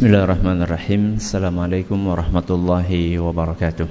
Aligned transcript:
بسم 0.00 0.08
الله 0.08 0.24
الرحمن 0.24 0.62
الرحيم 0.62 1.02
السلام 1.20 1.56
عليكم 1.60 1.98
ورحمة 2.06 2.48
الله 2.50 2.90
وبركاته 3.20 3.88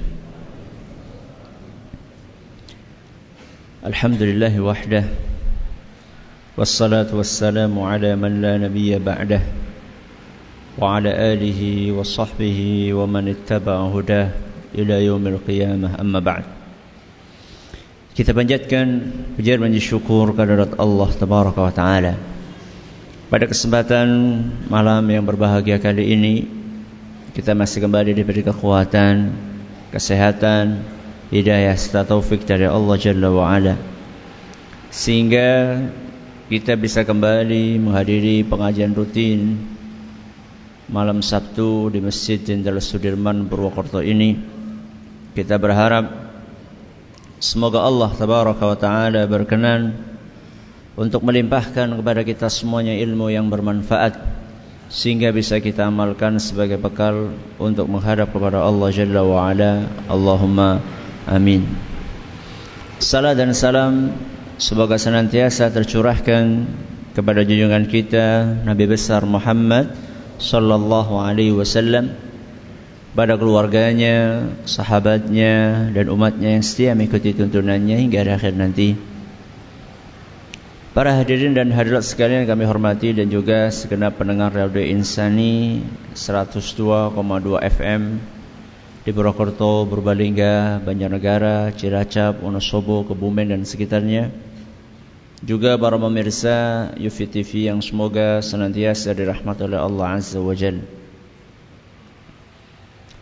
الحمد 3.86 4.22
لله 4.22 4.54
وحده 4.60 5.04
والصلاة 6.58 7.14
والسلام 7.14 7.70
على 7.78 8.18
من 8.18 8.42
لا 8.42 8.58
نبي 8.58 8.98
بعده 8.98 9.40
وعلى 10.82 11.10
آله 11.14 11.92
وصحبه 11.94 12.58
ومن 12.90 13.24
اتبع 13.28 13.76
هداه 13.94 14.28
إلى 14.74 15.06
يوم 15.06 15.26
القيامة 15.26 15.94
أما 15.94 16.18
بعد 16.18 16.44
Kita 18.18 18.34
panjatkan 18.34 19.14
pujian 19.38 19.62
dan 19.62 19.78
syukur 19.78 20.34
kehadirat 20.34 20.74
Allah 20.74 21.08
Tabaraka 21.14 21.60
wa 21.62 21.70
Taala. 21.70 22.39
Pada 23.30 23.46
kesempatan 23.46 24.10
malam 24.66 25.06
yang 25.06 25.22
berbahagia 25.22 25.78
kali 25.78 26.18
ini 26.18 26.50
kita 27.30 27.54
masih 27.54 27.86
kembali 27.86 28.10
diberi 28.10 28.42
kekuatan, 28.42 29.30
kesehatan, 29.94 30.82
hidayah 31.30 31.78
serta 31.78 32.10
taufik 32.10 32.42
dari 32.42 32.66
Allah 32.66 32.98
Jalla 32.98 33.30
wa 33.30 33.46
Ala. 33.46 33.78
Sehingga 34.90 35.78
kita 36.50 36.74
bisa 36.74 37.06
kembali 37.06 37.78
menghadiri 37.78 38.42
pengajian 38.42 38.98
rutin 38.98 39.62
malam 40.90 41.22
Sabtu 41.22 41.86
di 41.94 42.02
Masjid 42.02 42.42
Jenderal 42.42 42.82
Sudirman 42.82 43.46
Purwokerto 43.46 44.02
ini. 44.02 44.34
Kita 45.38 45.54
berharap 45.54 46.34
Semoga 47.38 47.86
Allah 47.86 48.10
tabaraka 48.10 48.64
wa 48.66 48.76
taala 48.76 49.22
berkenan 49.30 50.09
untuk 50.98 51.22
melimpahkan 51.22 51.90
kepada 51.98 52.22
kita 52.26 52.50
semuanya 52.50 52.94
ilmu 52.98 53.30
yang 53.30 53.46
bermanfaat 53.50 54.18
sehingga 54.90 55.30
bisa 55.30 55.62
kita 55.62 55.86
amalkan 55.86 56.42
sebagai 56.42 56.74
bekal 56.82 57.30
untuk 57.62 57.86
menghadap 57.86 58.34
kepada 58.34 58.66
Allah 58.66 58.90
Jalla 58.90 59.22
wa 59.22 59.46
ala. 59.46 59.86
Allahumma 60.10 60.82
amin. 61.30 61.62
Salam 62.98 63.38
dan 63.38 63.54
salam 63.54 64.12
semoga 64.58 64.98
senantiasa 64.98 65.70
tercurahkan 65.70 66.66
kepada 67.14 67.46
junjungan 67.46 67.86
kita 67.86 68.26
Nabi 68.66 68.90
besar 68.90 69.22
Muhammad 69.24 69.94
sallallahu 70.42 71.22
alaihi 71.22 71.54
wasallam 71.54 72.12
pada 73.10 73.34
keluarganya, 73.34 74.46
sahabatnya 74.66 75.86
dan 75.90 76.06
umatnya 76.10 76.54
yang 76.58 76.62
setia 76.62 76.94
mengikuti 76.94 77.34
tuntunannya 77.34 78.06
hingga 78.06 78.22
akhir 78.22 78.54
nanti. 78.54 78.94
Para 80.90 81.14
hadirin 81.14 81.54
dan 81.54 81.70
hadirat 81.70 82.02
sekalian 82.02 82.50
kami 82.50 82.66
hormati 82.66 83.14
dan 83.14 83.30
juga 83.30 83.70
segenap 83.70 84.18
pendengar 84.18 84.50
Radio 84.50 84.82
Insani 84.82 85.86
102,2 86.18 87.14
FM 87.62 88.18
di 89.06 89.10
Purwokerto, 89.14 89.86
Purbalingga, 89.86 90.82
Banjarnegara, 90.82 91.70
Cilacap, 91.78 92.42
Wonosobo, 92.42 93.06
Kebumen 93.06 93.54
dan 93.54 93.62
sekitarnya. 93.62 94.34
Juga 95.46 95.78
para 95.78 95.94
pemirsa 95.94 96.90
Yufi 96.98 97.30
TV 97.30 97.70
yang 97.70 97.78
semoga 97.78 98.42
senantiasa 98.42 99.14
dirahmati 99.14 99.70
oleh 99.70 99.78
Allah 99.78 100.18
Azza 100.18 100.42
wa 100.42 100.58
Jalla. 100.58 100.82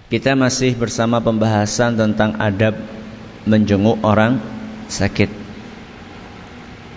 Kita 0.08 0.32
masih 0.32 0.72
bersama 0.72 1.20
pembahasan 1.20 2.00
tentang 2.00 2.32
adab 2.40 2.80
menjenguk 3.44 4.00
orang 4.00 4.40
sakit. 4.88 5.47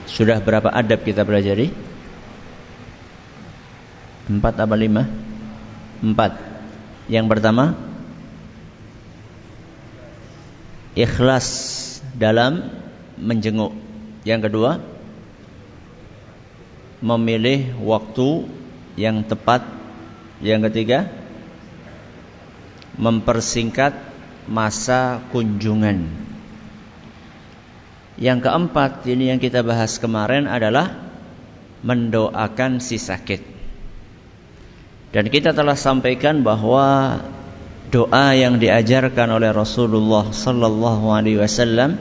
Sudah 0.09 0.41
berapa 0.41 0.69
adab 0.69 1.05
kita 1.05 1.25
pelajari? 1.25 1.71
Empat 4.31 4.55
apa 4.61 4.75
lima? 4.77 5.05
Empat. 6.01 6.37
Yang 7.11 7.25
pertama, 7.27 7.75
ikhlas 10.95 11.47
dalam 12.15 12.71
menjenguk. 13.19 13.73
Yang 14.23 14.49
kedua, 14.49 14.71
memilih 17.01 17.73
waktu 17.81 18.45
yang 18.95 19.25
tepat. 19.25 19.65
Yang 20.41 20.73
ketiga, 20.73 21.05
mempersingkat 22.97 23.93
masa 24.49 25.21
kunjungan. 25.29 26.30
Yang 28.21 28.45
keempat 28.45 29.01
ini 29.09 29.33
yang 29.33 29.41
kita 29.41 29.65
bahas 29.65 29.97
kemarin 29.97 30.45
adalah 30.45 30.93
mendoakan 31.81 32.77
si 32.77 33.01
sakit. 33.01 33.41
Dan 35.09 35.33
kita 35.33 35.57
telah 35.57 35.73
sampaikan 35.73 36.45
bahwa 36.45 37.17
doa 37.89 38.37
yang 38.37 38.61
diajarkan 38.61 39.41
oleh 39.41 39.49
Rasulullah 39.49 40.29
sallallahu 40.29 41.09
alaihi 41.09 41.41
wasallam 41.41 41.97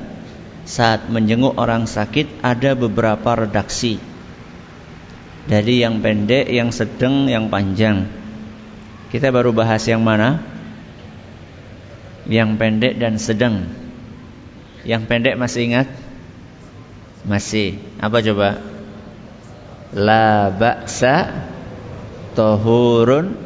saat 0.68 1.08
menjenguk 1.08 1.56
orang 1.56 1.88
sakit 1.88 2.44
ada 2.44 2.76
beberapa 2.76 3.48
redaksi. 3.48 3.96
Dari 5.48 5.82
yang 5.82 6.04
pendek, 6.04 6.52
yang 6.52 6.68
sedang, 6.68 7.26
yang 7.26 7.48
panjang. 7.48 8.06
Kita 9.08 9.32
baru 9.32 9.56
bahas 9.56 9.82
yang 9.88 10.04
mana? 10.04 10.50
yang 12.30 12.54
pendek 12.54 12.94
dan 13.00 13.18
sedang. 13.18 13.66
Yang 14.86 15.02
pendek 15.10 15.34
masih 15.34 15.66
ingat? 15.66 15.88
Masih. 17.24 17.80
Apa 18.00 18.24
coba? 18.24 18.56
La 19.92 20.48
ba'sa 20.54 21.44
tahurun 22.32 23.36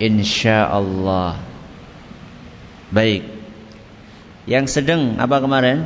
insyaallah. 0.00 1.36
Baik. 2.88 3.28
Yang 4.48 4.80
sedang 4.80 5.20
apa 5.20 5.44
kemarin? 5.44 5.84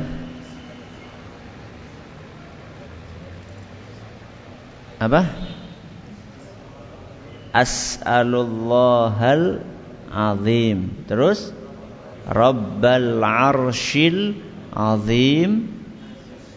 Apa? 5.03 5.27
As'alullahal 7.51 9.67
azim. 10.07 10.95
Terus? 11.11 11.51
Rabbal 12.23 13.19
arshil 13.19 14.39
azim 14.71 15.82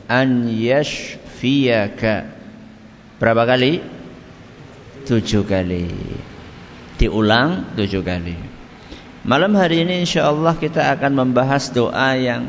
an 0.06 0.46
yashfiyaka. 0.50 2.30
Berapa 3.18 3.42
kali? 3.46 3.82
Tujuh 5.06 5.46
kali. 5.46 5.86
Diulang 6.98 7.76
tujuh 7.78 8.02
kali. 8.02 8.36
Malam 9.26 9.58
hari 9.58 9.82
ini 9.82 10.06
insya 10.06 10.30
Allah 10.30 10.54
kita 10.54 10.86
akan 10.94 11.12
membahas 11.26 11.74
doa 11.74 12.14
yang 12.14 12.46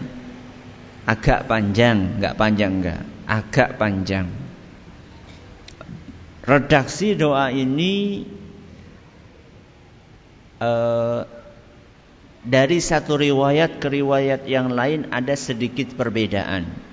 agak 1.10 1.50
panjang, 1.50 2.22
enggak 2.22 2.38
panjang 2.38 2.72
enggak, 2.78 3.02
agak 3.26 3.70
panjang. 3.82 4.28
Redaksi 6.48 7.18
doa 7.18 7.52
ini 7.52 8.24
uh, 10.62 11.26
dari 12.48 12.80
satu 12.80 13.20
riwayat 13.20 13.84
ke 13.84 13.88
riwayat 13.92 14.48
yang 14.48 14.72
lain 14.72 15.12
ada 15.12 15.36
sedikit 15.36 15.92
perbedaan. 15.98 16.87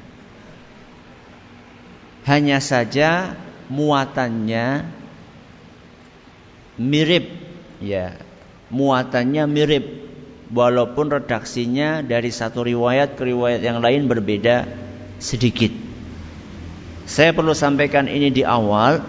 Hanya 2.24 2.58
saja 2.60 3.36
muatannya 3.68 4.88
mirip 6.80 7.24
ya. 7.84 8.16
Muatannya 8.72 9.44
mirip 9.46 9.84
walaupun 10.50 11.12
redaksinya 11.20 12.00
dari 12.00 12.32
satu 12.32 12.64
riwayat 12.64 13.14
ke 13.14 13.28
riwayat 13.28 13.60
yang 13.60 13.78
lain 13.84 14.08
berbeda 14.08 14.66
sedikit. 15.20 15.70
Saya 17.04 17.36
perlu 17.36 17.52
sampaikan 17.52 18.08
ini 18.08 18.32
di 18.32 18.40
awal 18.40 19.04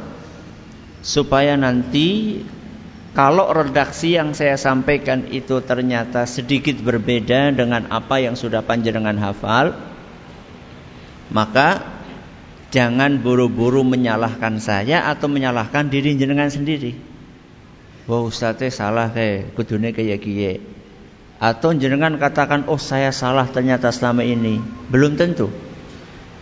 supaya 1.00 1.56
nanti 1.56 2.42
kalau 3.16 3.48
redaksi 3.56 4.20
yang 4.20 4.36
saya 4.36 4.60
sampaikan 4.60 5.32
itu 5.32 5.64
ternyata 5.64 6.28
sedikit 6.28 6.76
berbeda 6.84 7.56
dengan 7.56 7.88
apa 7.88 8.20
yang 8.20 8.36
sudah 8.36 8.60
panjenengan 8.60 9.16
hafal, 9.16 9.72
maka 11.32 11.95
jangan 12.76 13.24
buru-buru 13.24 13.88
menyalahkan 13.88 14.60
saya 14.60 15.08
atau 15.08 15.32
menyalahkan 15.32 15.88
diri 15.88 16.20
jenengan 16.20 16.52
sendiri. 16.52 16.92
Wah 18.04 18.20
ustadznya 18.28 18.68
salah 18.68 19.08
kayak 19.16 19.56
kudune 19.56 19.96
kayak 19.96 20.20
kiye. 20.20 20.60
Atau 21.40 21.72
jenengan 21.72 22.20
katakan 22.20 22.68
oh 22.68 22.76
saya 22.76 23.16
salah 23.16 23.48
ternyata 23.48 23.96
selama 23.96 24.28
ini. 24.28 24.60
Belum 24.92 25.16
tentu. 25.16 25.48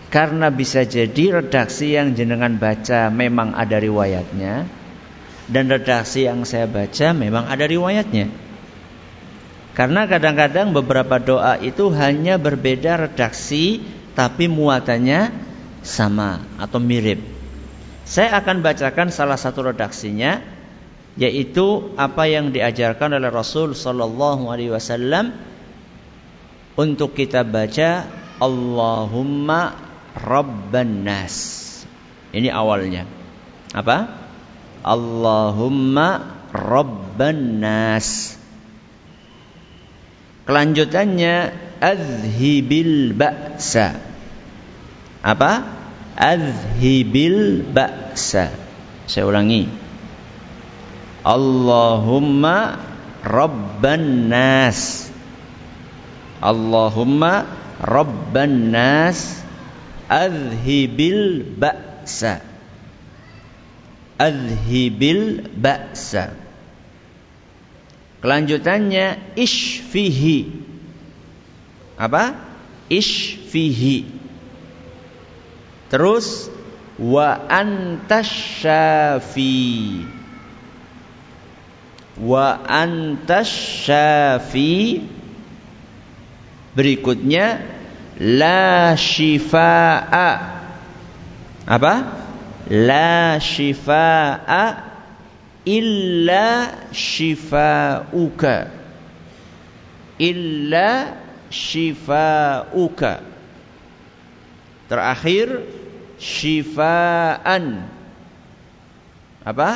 Karena 0.09 0.49
bisa 0.49 0.81
jadi 0.85 1.41
redaksi 1.41 1.93
yang 1.93 2.17
jenengan 2.17 2.57
baca 2.57 3.09
memang 3.09 3.57
ada 3.57 3.81
riwayatnya, 3.81 4.69
dan 5.49 5.65
redaksi 5.65 6.29
yang 6.29 6.45
saya 6.45 6.69
baca 6.69 7.17
memang 7.17 7.49
ada 7.49 7.65
riwayatnya. 7.65 8.29
Karena 9.73 10.05
kadang-kadang 10.05 10.69
beberapa 10.69 11.17
doa 11.17 11.57
itu 11.57 11.89
hanya 11.97 12.37
berbeda 12.37 13.09
redaksi 13.09 13.81
tapi 14.13 14.45
muatannya 14.45 15.42
sama 15.83 16.41
atau 16.57 16.79
mirip. 16.79 17.19
Saya 18.03 18.39
akan 18.39 18.63
bacakan 18.63 19.11
salah 19.11 19.39
satu 19.39 19.71
redaksinya 19.71 20.43
yaitu 21.13 21.93
apa 21.93 22.25
yang 22.25 22.49
diajarkan 22.49 23.13
oleh 23.21 23.29
Rasul 23.29 23.77
sallallahu 23.77 24.49
alaihi 24.49 24.73
wasallam 24.73 25.37
untuk 26.73 27.13
kita 27.13 27.45
baca 27.45 28.09
Allahumma 28.41 29.77
rabban 30.17 31.05
nas. 31.05 31.61
Ini 32.33 32.49
awalnya. 32.49 33.05
Apa? 33.77 34.09
Allahumma 34.81 36.41
rabban 36.49 37.61
nas. 37.61 38.35
Kelanjutannya 40.43 41.55
azhibil 41.77 43.15
ba'sa. 43.15 44.12
Apa? 45.23 45.63
Azhibil 46.19 47.63
ba'sa. 47.71 48.51
Saya 49.07 49.23
ulangi. 49.25 49.65
Allahumma 51.23 52.83
rabban 53.23 54.27
nas 54.27 55.07
Allahumma 56.43 57.47
rabban 57.79 58.75
nas 58.75 59.39
adhibil 60.11 61.47
ba'sa 61.55 62.43
adhibil 64.19 65.47
ba'sa 65.55 66.35
Kelanjutannya 68.19 69.35
ishfihi 69.39 70.51
Apa? 71.95 72.35
Ishfihi 72.91 74.22
Terus 75.93 76.49
wa 76.97 77.37
antas 77.53 78.25
syafi 78.25 80.01
wa 82.17 82.57
antas 82.65 83.49
syafi 83.85 85.05
berikutnya 86.73 87.61
la 88.17 88.97
shifaa. 88.97 90.33
Apa? 91.69 91.93
La 92.73 93.37
shifaa 93.37 94.65
illa 95.65 96.73
shifauka. 96.89 98.57
Illa 100.17 100.89
shifauka. 101.53 103.13
Terakhir 104.89 105.47
shifaan 106.19 107.87
apa 109.43 109.69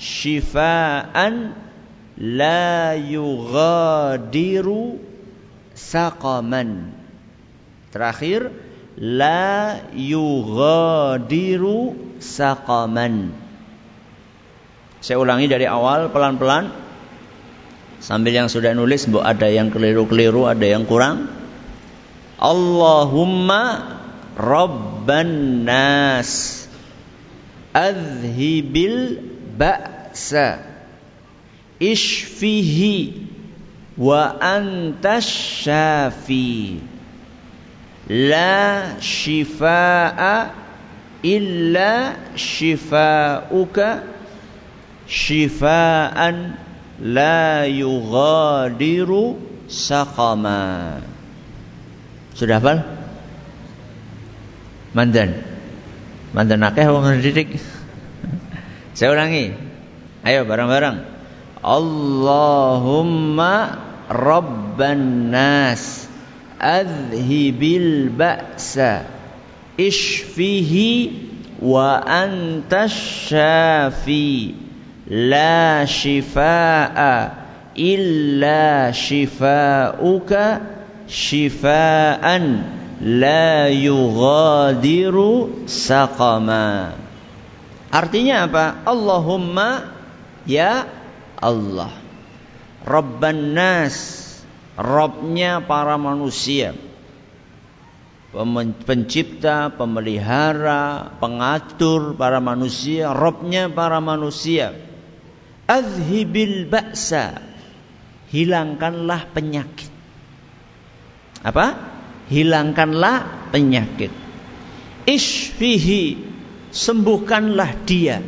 shifaan 0.00 1.52
la 2.20 2.96
yughadiru 2.96 5.00
saqaman. 5.76 6.92
Terakhir 7.92 8.52
la 9.00 9.80
yughadiru 9.96 11.96
saqaman. 12.20 13.32
Saya 15.00 15.16
ulangi 15.16 15.48
dari 15.48 15.64
awal 15.64 16.12
pelan-pelan. 16.12 16.92
Sambil 18.00 18.32
yang 18.32 18.48
sudah 18.48 18.72
nulis 18.72 19.04
bu 19.08 19.20
ada 19.20 19.48
yang 19.48 19.68
keliru-keliru, 19.68 20.48
ada 20.48 20.64
yang 20.64 20.88
kurang. 20.88 21.28
Allahumma 22.40 23.99
rabban 24.40 25.64
nas. 25.64 26.66
Adhibil 27.74 29.20
ba'sa. 29.56 30.64
Ishfihi 31.80 33.28
wa 33.96 34.36
antas 34.40 35.28
syafi. 35.62 36.80
La 38.08 38.96
shifaa 38.98 40.50
illa 41.22 42.16
shifauka. 42.34 44.08
Shifaan 45.06 46.58
la 47.00 47.64
yughadiru 47.64 49.40
saqama 49.64 51.00
sudah 52.36 52.60
hafal 52.60 52.99
mandan. 54.94 55.42
Mandan 56.30 56.62
akeh 56.62 56.86
wong 56.86 57.18
didik. 57.22 57.58
Saya 58.94 59.14
ulangi. 59.14 59.54
Ayo 60.22 60.44
bareng-bareng. 60.46 61.02
Allahumma 61.64 63.54
rabban 64.06 65.30
nas. 65.34 66.06
Adhibil 66.60 68.12
ba'sa. 68.12 69.08
Ishfihi 69.80 70.92
wa 71.64 71.98
antas 72.04 72.92
syafi. 73.26 74.54
La 75.10 75.82
shifaa 75.90 77.40
illa 77.74 78.92
shifauka 78.94 80.62
shifaan 81.10 82.79
la 83.00 83.72
yughadiru 83.72 85.64
saqama 85.64 86.94
artinya 87.90 88.46
apa 88.46 88.84
Allahumma 88.86 90.00
ya 90.44 91.00
Allah. 91.40 91.92
Rabban 92.84 93.56
nas, 93.56 93.96
Robnya 94.76 95.64
para 95.64 95.96
manusia. 96.00 96.76
Pencipta, 98.86 99.74
pemelihara, 99.74 101.18
pengatur 101.18 102.14
para 102.14 102.38
manusia, 102.38 103.10
Robnya 103.10 103.68
para 103.68 103.98
manusia. 103.98 104.76
Azhibil 105.66 106.70
ba'sa, 106.70 107.42
hilangkanlah 108.30 109.28
penyakit. 109.34 109.90
Apa? 111.44 111.66
Hilangkanlah 112.30 113.50
penyakit. 113.50 114.14
Ishfihi, 115.02 116.04
sembuhkanlah 116.70 117.70
dia. 117.82 118.22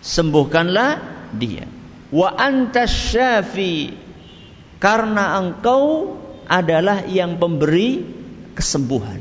Sembuhkanlah 0.00 0.92
dia. 1.36 1.68
Wa 2.08 2.32
antas 2.32 3.12
syafi 3.12 3.92
karena 4.80 5.36
engkau 5.38 6.16
adalah 6.48 7.04
yang 7.06 7.36
pemberi 7.36 8.02
kesembuhan. 8.56 9.20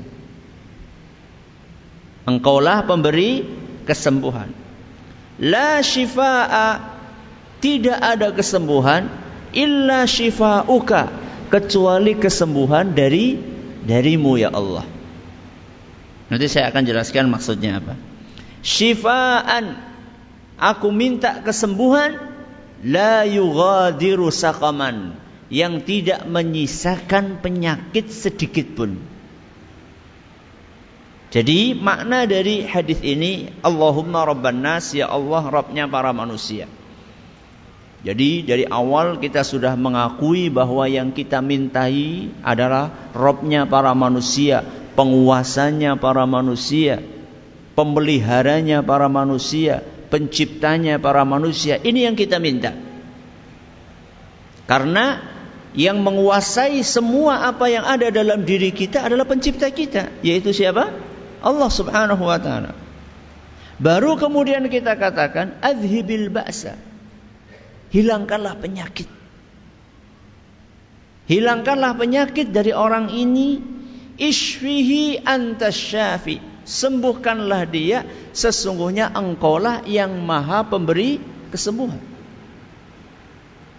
Engkaulah 2.27 2.87
pemberi 2.87 3.43
kesembuhan. 3.83 4.51
La 5.41 5.83
shifaa 5.83 6.79
tidak 7.61 7.97
ada 7.97 8.31
kesembuhan 8.33 9.09
illa 9.53 10.05
shifauka 10.05 11.11
kecuali 11.51 12.15
kesembuhan 12.15 12.95
dari 12.95 13.35
darimu 13.83 14.39
ya 14.39 14.49
Allah. 14.55 14.87
Nanti 16.31 16.47
saya 16.47 16.71
akan 16.71 16.83
jelaskan 16.87 17.27
maksudnya 17.27 17.83
apa. 17.83 17.99
Shifaan 18.63 19.91
Aku 20.61 20.93
minta 20.93 21.41
kesembuhan 21.41 22.21
la 22.85 23.25
yughadiru 23.25 24.29
saqaman 24.29 25.17
yang 25.49 25.81
tidak 25.81 26.29
menyisakan 26.29 27.41
penyakit 27.41 28.13
sedikit 28.13 28.77
pun. 28.77 29.01
Jadi 31.33 31.73
makna 31.73 32.29
dari 32.29 32.61
hadis 32.61 33.01
ini 33.01 33.49
Allahumma 33.65 34.21
rabban 34.21 34.61
nas 34.61 34.93
ya 34.93 35.09
Allah 35.09 35.49
Rabbnya 35.49 35.89
para 35.89 36.13
manusia. 36.13 36.69
Jadi 38.01 38.41
dari 38.41 38.65
awal 38.65 39.21
kita 39.21 39.45
sudah 39.45 39.77
mengakui 39.77 40.49
bahwa 40.49 40.89
yang 40.89 41.13
kita 41.13 41.37
mintai 41.37 42.33
adalah 42.41 43.13
Rabbnya 43.13 43.69
para 43.69 43.93
manusia, 43.93 44.65
penguasanya 44.97 46.01
para 46.01 46.25
manusia, 46.25 46.97
pemeliharanya 47.77 48.81
para 48.81 49.05
manusia, 49.05 49.85
penciptanya 50.09 50.97
para 50.97 51.21
manusia. 51.21 51.77
Ini 51.77 52.09
yang 52.09 52.17
kita 52.17 52.41
minta. 52.41 52.73
Karena 54.65 55.21
yang 55.77 56.01
menguasai 56.01 56.81
semua 56.81 57.47
apa 57.47 57.69
yang 57.69 57.85
ada 57.85 58.09
dalam 58.09 58.41
diri 58.43 58.73
kita 58.73 59.05
adalah 59.05 59.29
pencipta 59.29 59.69
kita, 59.69 60.09
yaitu 60.25 60.49
siapa? 60.51 60.89
Allah 61.41 61.69
Subhanahu 61.69 62.23
wa 62.25 62.39
taala. 62.41 62.73
Baru 63.77 64.17
kemudian 64.17 64.65
kita 64.73 64.97
katakan 64.97 65.61
adhibil 65.61 66.33
ba'sa. 66.33 66.90
Hilangkanlah 67.91 68.55
penyakit. 68.57 69.07
Hilangkanlah 71.27 71.95
penyakit 71.99 72.51
dari 72.51 72.71
orang 72.71 73.11
ini. 73.11 73.59
Ishfihi 74.21 75.25
antas 75.25 75.73
syafi 75.73 76.51
sembuhkanlah 76.61 77.65
dia 77.67 78.05
sesungguhnya 78.31 79.09
engkaulah 79.11 79.81
yang 79.89 80.13
maha 80.21 80.61
pemberi 80.67 81.17
kesembuhan. 81.49 81.99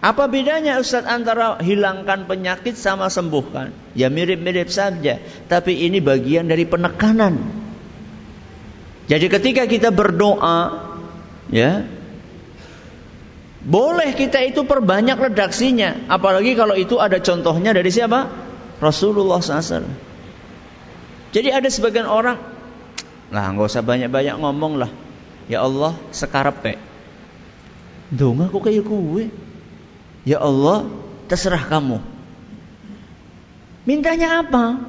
Apa 0.03 0.27
bedanya 0.27 0.83
Ustaz 0.83 1.07
antara 1.07 1.63
hilangkan 1.63 2.27
penyakit 2.27 2.75
sama 2.75 3.07
sembuhkan? 3.07 3.71
Ya 3.95 4.11
mirip-mirip 4.11 4.67
saja, 4.67 5.23
tapi 5.47 5.87
ini 5.87 6.03
bagian 6.03 6.51
dari 6.51 6.67
penekanan. 6.67 7.39
Jadi 9.07 9.31
ketika 9.31 9.63
kita 9.63 9.95
berdoa, 9.95 10.91
ya, 11.47 11.87
boleh 13.63 14.11
kita 14.11 14.43
itu 14.43 14.67
perbanyak 14.67 15.15
redaksinya, 15.15 16.11
apalagi 16.11 16.51
kalau 16.59 16.75
itu 16.75 16.99
ada 16.99 17.19
contohnya 17.23 17.71
dari 17.71 17.87
siapa? 17.87 18.27
Rasulullah 18.83 19.39
SAW. 19.39 19.87
Jadi 21.31 21.49
ada 21.49 21.65
sebagian 21.71 22.05
orang, 22.05 22.37
lah 23.31 23.43
nggak 23.55 23.65
usah 23.71 23.81
banyak-banyak 23.81 24.35
ngomong 24.37 24.83
lah. 24.83 24.91
Ya 25.47 25.63
Allah, 25.63 25.95
sekarepe. 26.11 26.75
Donga 28.13 28.51
kok 28.51 28.67
kayak 28.67 28.85
kue. 28.85 29.31
Ya 30.27 30.43
Allah, 30.43 30.87
terserah 31.31 31.63
kamu. 31.65 31.99
Mintanya 33.83 34.45
apa? 34.45 34.79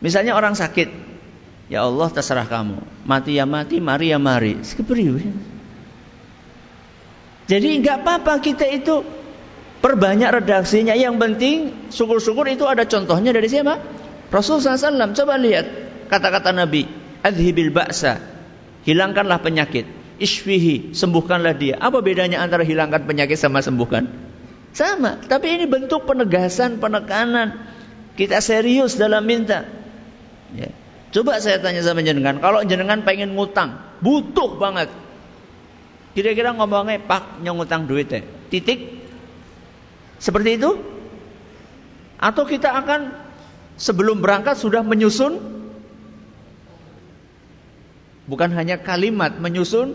Misalnya 0.00 0.36
orang 0.36 0.54
sakit. 0.54 0.88
Ya 1.66 1.82
Allah, 1.82 2.08
terserah 2.08 2.46
kamu. 2.46 2.78
Mati 3.04 3.36
ya 3.36 3.44
mati, 3.44 3.82
mari 3.82 4.14
ya 4.14 4.22
mari. 4.22 4.60
Jadi 7.46 7.78
nggak 7.82 8.02
apa-apa 8.02 8.42
kita 8.42 8.66
itu 8.66 9.06
perbanyak 9.78 10.42
redaksinya. 10.42 10.98
Yang 10.98 11.14
penting 11.22 11.56
syukur-syukur 11.94 12.50
itu 12.50 12.66
ada 12.66 12.82
contohnya 12.82 13.30
dari 13.30 13.46
siapa? 13.46 13.78
Rasulullah 14.34 14.74
SAW. 14.74 15.14
Coba 15.14 15.38
lihat 15.38 15.66
kata-kata 16.10 16.50
Nabi. 16.50 16.86
Adhibil 17.22 17.70
ba'sa. 17.74 18.22
Hilangkanlah 18.86 19.42
penyakit. 19.42 19.86
Ishfihi, 20.16 20.94
sembuhkanlah 20.94 21.54
dia. 21.58 21.74
Apa 21.78 22.00
bedanya 22.00 22.40
antara 22.40 22.62
hilangkan 22.62 23.04
penyakit 23.04 23.36
sama 23.36 23.60
sembuhkan? 23.60 24.08
Sama, 24.72 25.20
tapi 25.24 25.56
ini 25.56 25.64
bentuk 25.64 26.04
penegasan, 26.04 26.78
penekanan. 26.80 27.56
Kita 28.16 28.40
serius 28.40 28.96
dalam 28.96 29.24
minta. 29.24 29.64
Ya. 30.56 30.72
Coba 31.12 31.40
saya 31.40 31.60
tanya 31.60 31.80
sama 31.84 32.04
jenengan, 32.04 32.40
kalau 32.40 32.60
jenengan 32.64 33.00
pengen 33.04 33.36
ngutang, 33.36 33.76
butuh 34.04 34.56
banget. 34.60 34.88
Kira-kira 36.16 36.56
ngomongnya, 36.56 36.96
Pak, 37.04 37.44
nyong 37.44 37.60
ngutang 37.60 37.84
duit 37.84 38.08
ya. 38.08 38.24
Titik. 38.48 39.04
Seperti 40.16 40.56
itu? 40.56 40.80
Atau 42.16 42.48
kita 42.48 42.72
akan 42.72 43.12
sebelum 43.76 44.24
berangkat 44.24 44.56
sudah 44.56 44.80
menyusun 44.80 45.56
Bukan 48.26 48.50
hanya 48.58 48.82
kalimat, 48.82 49.38
menyusun 49.38 49.94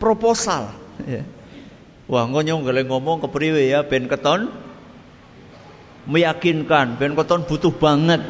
proposal. 0.00 0.72
Ya. 1.04 1.28
Wah, 2.08 2.24
ngonyong 2.24 2.64
gale 2.64 2.88
ngomong 2.88 3.20
ke 3.20 3.28
priwe 3.28 3.68
ya 3.68 3.84
ben 3.84 4.08
keton 4.08 4.48
meyakinkan, 6.08 6.96
ben 6.96 7.12
keton 7.12 7.44
butuh 7.44 7.68
banget. 7.68 8.24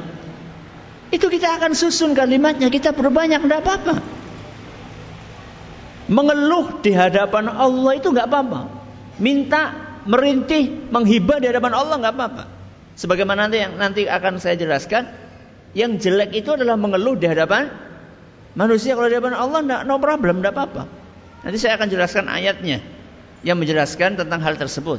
Itu 1.15 1.31
kita 1.31 1.63
akan 1.63 1.79
susun 1.79 2.13
kalimatnya, 2.13 2.69
kita 2.75 2.91
perbanyak 2.91 3.39
tidak 3.39 3.63
apa-apa. 3.63 4.18
Mengeluh 6.09 6.81
di 6.81 6.97
hadapan 6.97 7.53
Allah 7.53 7.93
itu 8.01 8.09
nggak 8.09 8.29
apa-apa. 8.29 8.61
Minta, 9.21 9.77
merintih, 10.09 10.89
menghibah 10.89 11.37
di 11.39 11.53
hadapan 11.53 11.73
Allah 11.77 11.97
nggak 12.01 12.15
apa-apa. 12.17 12.45
Sebagaimana 12.97 13.47
nanti 13.47 13.61
yang 13.61 13.77
nanti 13.77 14.03
akan 14.09 14.41
saya 14.41 14.57
jelaskan, 14.57 15.07
yang 15.77 16.01
jelek 16.01 16.33
itu 16.33 16.57
adalah 16.57 16.81
mengeluh 16.81 17.15
di 17.15 17.29
hadapan 17.29 17.69
Manusia 18.59 18.99
kalau 18.99 19.07
di 19.07 19.15
hadapan 19.15 19.39
Allah 19.39 19.61
enggak 19.63 19.81
no 19.87 20.03
problem, 20.03 20.43
enggak 20.43 20.51
apa-apa. 20.51 20.83
Nanti 21.47 21.59
saya 21.63 21.79
akan 21.79 21.89
jelaskan 21.95 22.27
ayatnya 22.27 22.83
yang 23.47 23.55
menjelaskan 23.55 24.19
tentang 24.19 24.43
hal 24.43 24.59
tersebut. 24.59 24.99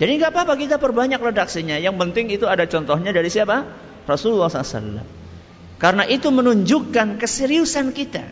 Jadi 0.00 0.10
enggak 0.16 0.32
apa-apa 0.32 0.56
kita 0.56 0.80
perbanyak 0.80 1.20
redaksinya. 1.20 1.76
Yang 1.76 2.00
penting 2.00 2.32
itu 2.32 2.48
ada 2.48 2.64
contohnya 2.64 3.12
dari 3.12 3.28
siapa? 3.28 3.68
Rasulullah 4.08 4.48
SAW. 4.48 5.04
Karena 5.76 6.08
itu 6.08 6.32
menunjukkan 6.32 7.20
keseriusan 7.20 7.92
kita. 7.92 8.24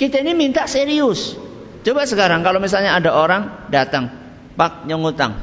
Kita 0.00 0.24
ini 0.24 0.32
minta 0.32 0.64
serius. 0.64 1.36
Coba 1.84 2.08
sekarang 2.08 2.40
kalau 2.40 2.56
misalnya 2.56 2.96
ada 2.96 3.12
orang 3.12 3.68
datang, 3.68 4.08
Pak 4.56 4.88
nyengutang, 4.88 5.36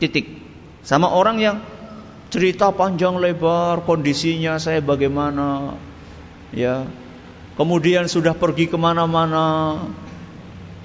titik, 0.00 0.40
sama 0.80 1.12
orang 1.12 1.36
yang 1.36 1.56
cerita 2.32 2.72
panjang 2.72 3.20
lebar 3.20 3.84
kondisinya 3.84 4.56
saya 4.56 4.80
bagaimana, 4.80 5.76
ya. 6.56 6.88
Kemudian 7.52 8.08
sudah 8.08 8.32
pergi 8.32 8.72
ke 8.72 8.80
mana-mana. 8.80 9.76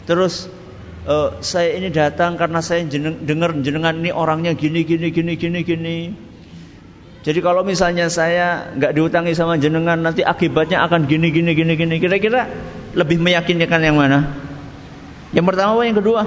Terus 0.04 0.52
uh, 1.08 1.40
saya 1.40 1.80
ini 1.80 1.88
datang 1.88 2.36
karena 2.36 2.60
saya 2.60 2.84
dengar 3.24 3.56
jenengan 3.64 3.96
ini 3.96 4.12
orangnya 4.12 4.52
gini 4.52 4.84
gini 4.84 5.08
gini 5.16 5.40
gini 5.40 5.60
gini 5.64 5.98
jadi 7.28 7.44
kalau 7.44 7.60
misalnya 7.68 8.08
saya 8.08 8.72
nggak 8.72 8.96
diutangi 8.96 9.36
sama 9.36 9.60
jenengan 9.60 10.00
nanti 10.00 10.24
akibatnya 10.24 10.80
akan 10.88 11.12
gini 11.12 11.28
gini 11.28 11.52
gini 11.60 11.76
gini. 11.76 12.00
Kira-kira 12.00 12.48
lebih 12.96 13.20
meyakinkan 13.20 13.84
yang 13.84 14.00
mana? 14.00 14.32
Yang 15.36 15.46
pertama 15.52 15.76
apa 15.76 15.84
yang 15.84 16.00
kedua? 16.00 16.24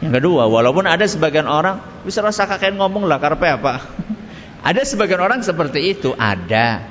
Yang 0.00 0.12
kedua 0.24 0.48
walaupun 0.48 0.88
ada 0.88 1.04
sebagian 1.04 1.44
orang 1.44 1.84
bisa 2.00 2.24
rasa 2.24 2.48
kakek 2.48 2.80
ngomong 2.80 3.04
lah 3.04 3.20
karena 3.20 3.60
apa? 3.60 3.84
Ada 4.72 4.88
sebagian 4.88 5.20
orang 5.20 5.44
seperti 5.44 5.92
itu 5.92 6.16
ada. 6.16 6.88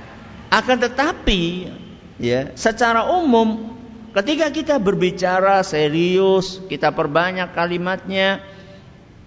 Akan 0.54 0.78
tetapi 0.78 1.74
ya, 2.22 2.54
secara 2.54 3.10
umum 3.10 3.74
ketika 4.14 4.54
kita 4.54 4.78
berbicara 4.78 5.66
serius, 5.66 6.62
kita 6.70 6.94
perbanyak 6.94 7.50
kalimatnya 7.58 8.46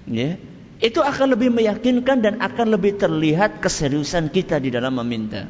ya, 0.07 0.39
itu 0.77 1.01
akan 1.01 1.33
lebih 1.33 1.49
meyakinkan 1.49 2.21
dan 2.21 2.35
akan 2.45 2.77
lebih 2.77 3.01
terlihat 3.01 3.65
keseriusan 3.65 4.29
kita 4.29 4.61
di 4.61 4.69
dalam 4.69 4.93
meminta. 5.01 5.49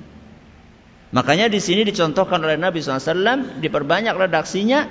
Makanya 1.10 1.50
di 1.50 1.58
sini 1.58 1.82
dicontohkan 1.82 2.38
oleh 2.42 2.54
Nabi 2.58 2.78
SAW 2.78 3.58
diperbanyak 3.58 4.14
redaksinya. 4.14 4.86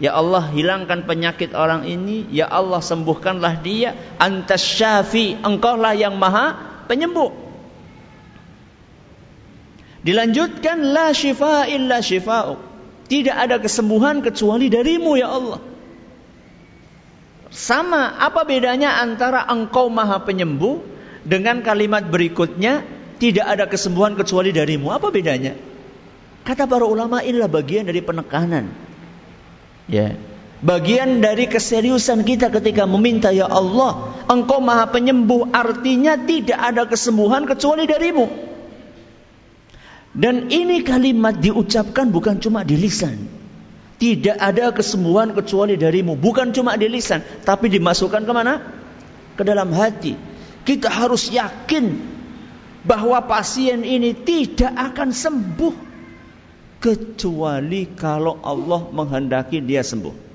Ya 0.00 0.16
Allah 0.16 0.48
hilangkan 0.52 1.04
penyakit 1.08 1.56
orang 1.56 1.88
ini. 1.88 2.28
Ya 2.32 2.48
Allah 2.48 2.80
sembuhkanlah 2.80 3.60
dia. 3.64 3.96
Antas 4.20 4.64
syafi. 4.64 5.36
Engkaulah 5.40 5.96
yang 5.96 6.16
maha 6.16 6.84
penyembuh. 6.88 7.32
Dilanjutkan 10.02 10.92
la 10.92 11.14
syifa 11.14 11.70
illa 11.70 12.02
syifa'uk. 12.02 12.60
Tidak 13.06 13.36
ada 13.36 13.62
kesembuhan 13.62 14.20
kecuali 14.20 14.68
darimu 14.72 15.14
ya 15.16 15.28
Allah. 15.30 15.71
Sama 17.52 18.16
apa 18.16 18.48
bedanya 18.48 18.96
antara 19.04 19.44
engkau 19.44 19.92
maha 19.92 20.24
penyembuh 20.24 20.80
dengan 21.20 21.60
kalimat 21.60 22.08
berikutnya 22.08 22.80
tidak 23.20 23.46
ada 23.46 23.64
kesembuhan 23.68 24.16
kecuali 24.16 24.56
darimu. 24.56 24.88
Apa 24.88 25.12
bedanya? 25.12 25.54
Kata 26.42 26.66
para 26.66 26.88
ulama 26.88 27.20
inilah 27.20 27.46
bagian 27.46 27.84
dari 27.86 28.00
penekanan. 28.00 28.72
Ya. 29.86 30.16
Bagian 30.62 31.20
dari 31.20 31.50
keseriusan 31.50 32.22
kita 32.22 32.48
ketika 32.54 32.86
meminta 32.86 33.34
ya 33.34 33.50
Allah, 33.50 34.14
Engkau 34.30 34.62
Maha 34.62 34.88
Penyembuh 34.88 35.50
artinya 35.50 36.14
tidak 36.16 36.56
ada 36.56 36.86
kesembuhan 36.86 37.44
kecuali 37.44 37.84
darimu. 37.84 38.26
Dan 40.14 40.48
ini 40.54 40.86
kalimat 40.86 41.36
diucapkan 41.36 42.08
bukan 42.14 42.38
cuma 42.38 42.62
di 42.62 42.78
lisan. 42.78 43.41
Tidak 44.02 44.34
ada 44.34 44.74
kesembuhan 44.74 45.30
kecuali 45.30 45.78
darimu. 45.78 46.18
Bukan 46.18 46.50
cuma 46.50 46.74
di 46.74 46.90
lisan. 46.90 47.22
Tapi 47.22 47.70
dimasukkan 47.70 48.26
ke 48.26 48.32
mana? 48.34 48.58
Ke 49.38 49.46
dalam 49.46 49.70
hati. 49.70 50.18
Kita 50.66 50.90
harus 50.90 51.30
yakin 51.30 52.02
bahwa 52.82 53.22
pasien 53.30 53.86
ini 53.86 54.10
tidak 54.10 54.74
akan 54.74 55.14
sembuh. 55.14 55.74
Kecuali 56.82 57.94
kalau 57.94 58.42
Allah 58.42 58.90
menghendaki 58.90 59.62
dia 59.62 59.86
sembuh. 59.86 60.34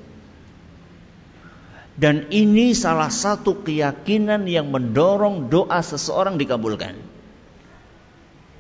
Dan 1.99 2.31
ini 2.31 2.71
salah 2.71 3.11
satu 3.11 3.67
keyakinan 3.67 4.47
yang 4.47 4.71
mendorong 4.71 5.51
doa 5.51 5.83
seseorang 5.83 6.39
dikabulkan. 6.39 6.95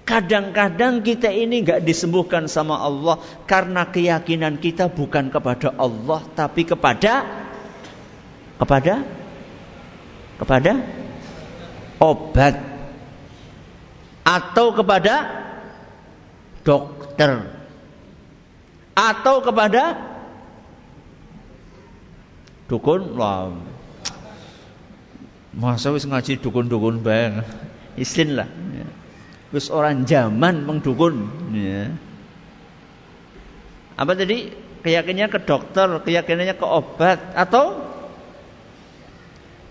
Kadang-kadang 0.07 1.03
kita 1.03 1.27
ini 1.27 1.67
nggak 1.67 1.83
disembuhkan 1.83 2.47
sama 2.47 2.79
Allah 2.79 3.19
karena 3.43 3.83
keyakinan 3.91 4.55
kita 4.55 4.87
bukan 4.87 5.27
kepada 5.27 5.75
Allah 5.75 6.23
tapi 6.31 6.63
kepada 6.63 7.27
kepada 8.55 9.03
kepada 10.39 10.71
obat. 11.99 12.55
Atau 14.23 14.71
kepada 14.75 15.15
dokter. 16.63 17.47
Atau 18.95 19.43
kepada 19.43 19.83
dukun. 22.71 23.11
Lah 23.19 23.51
masa 25.57 25.89
wis 25.91 26.07
ngaji 26.07 26.39
dukun-dukun 26.39 27.03
bang? 27.03 27.43
Isin 27.97 28.37
lah 28.37 28.47
Wis 29.55 29.71
orang 29.71 30.03
zaman 30.03 30.67
mengdukun 30.67 31.15
ya. 31.55 31.95
Apa 33.97 34.13
tadi? 34.13 34.67
keyakinannya 34.87 35.27
ke 35.27 35.39
dokter, 35.43 35.87
keyakinannya 35.99 36.55
ke 36.55 36.63
obat 36.63 37.19
atau 37.35 37.83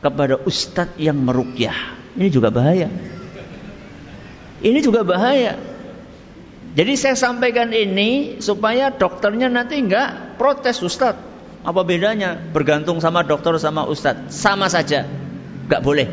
kepada 0.04 0.36
ustadz 0.44 1.00
yang 1.00 1.16
merukyah. 1.16 1.96
Ini 2.16 2.28
juga 2.28 2.52
bahaya. 2.52 2.92
Ini 4.60 4.78
juga 4.84 5.08
bahaya. 5.08 5.56
Jadi 6.76 6.92
saya 7.00 7.16
sampaikan 7.16 7.72
ini 7.72 8.40
supaya 8.44 8.92
dokternya 8.92 9.48
nanti 9.48 9.80
enggak 9.80 10.36
protes 10.36 10.84
ustadz. 10.84 11.24
Apa 11.64 11.82
bedanya 11.82 12.36
bergantung 12.36 13.00
sama 13.00 13.24
dokter 13.24 13.56
sama 13.56 13.88
ustadz? 13.88 14.36
Sama 14.36 14.68
saja. 14.68 15.08
Enggak 15.66 15.80
boleh. 15.80 16.08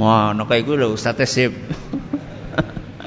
Wah, 0.00 0.32
no 0.32 0.48
kayak 0.48 0.64
gue 0.64 0.76
loh 0.80 0.96
ustadz 0.96 1.28
sip. 1.28 1.52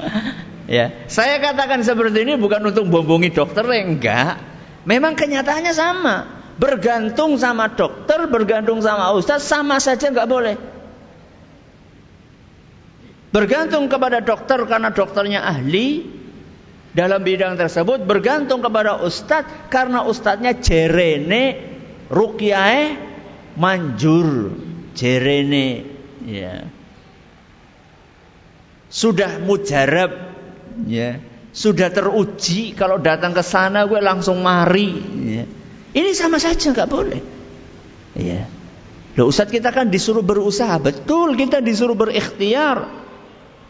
ya, 0.80 1.06
saya 1.06 1.38
katakan 1.40 1.84
seperti 1.84 2.24
ini 2.24 2.34
bukan 2.40 2.70
untuk 2.70 2.88
bombongi 2.88 3.30
dokter 3.32 3.64
enggak. 3.68 4.38
Memang 4.88 5.14
kenyataannya 5.16 5.72
sama. 5.76 6.16
Bergantung 6.60 7.40
sama 7.40 7.72
dokter, 7.72 8.28
bergantung 8.28 8.84
sama 8.84 9.16
ustadz 9.16 9.48
sama 9.48 9.80
saja 9.80 10.12
enggak 10.12 10.28
boleh. 10.28 10.56
Bergantung 13.30 13.86
kepada 13.86 14.20
dokter 14.20 14.58
karena 14.66 14.90
dokternya 14.90 15.40
ahli 15.46 16.20
dalam 16.90 17.22
bidang 17.22 17.54
tersebut 17.54 18.02
bergantung 18.02 18.58
kepada 18.58 18.98
ustadz 19.06 19.70
karena 19.70 20.02
ustadznya 20.02 20.58
jerene 20.58 21.44
rukyah 22.10 22.98
manjur 23.54 24.58
jerene 24.98 25.86
ya 26.26 26.66
sudah 28.90 29.38
mujarab. 29.38 30.34
Ya. 30.84 31.22
Sudah 31.54 31.88
teruji. 31.88 32.74
Kalau 32.74 32.98
datang 32.98 33.30
ke 33.32 33.40
sana 33.46 33.86
gue 33.86 34.02
langsung 34.02 34.42
mari. 34.42 34.90
Ya. 35.30 35.44
ini 35.94 36.10
sama 36.14 36.42
saja 36.42 36.74
nggak 36.74 36.90
boleh. 36.90 37.22
Ya. 38.18 38.50
Loh 39.14 39.30
Ustadz 39.30 39.54
kita 39.54 39.70
kan 39.70 39.88
disuruh 39.88 40.26
berusaha. 40.26 40.74
Betul 40.82 41.38
kita 41.38 41.62
disuruh 41.62 41.94
berikhtiar. 41.94 43.00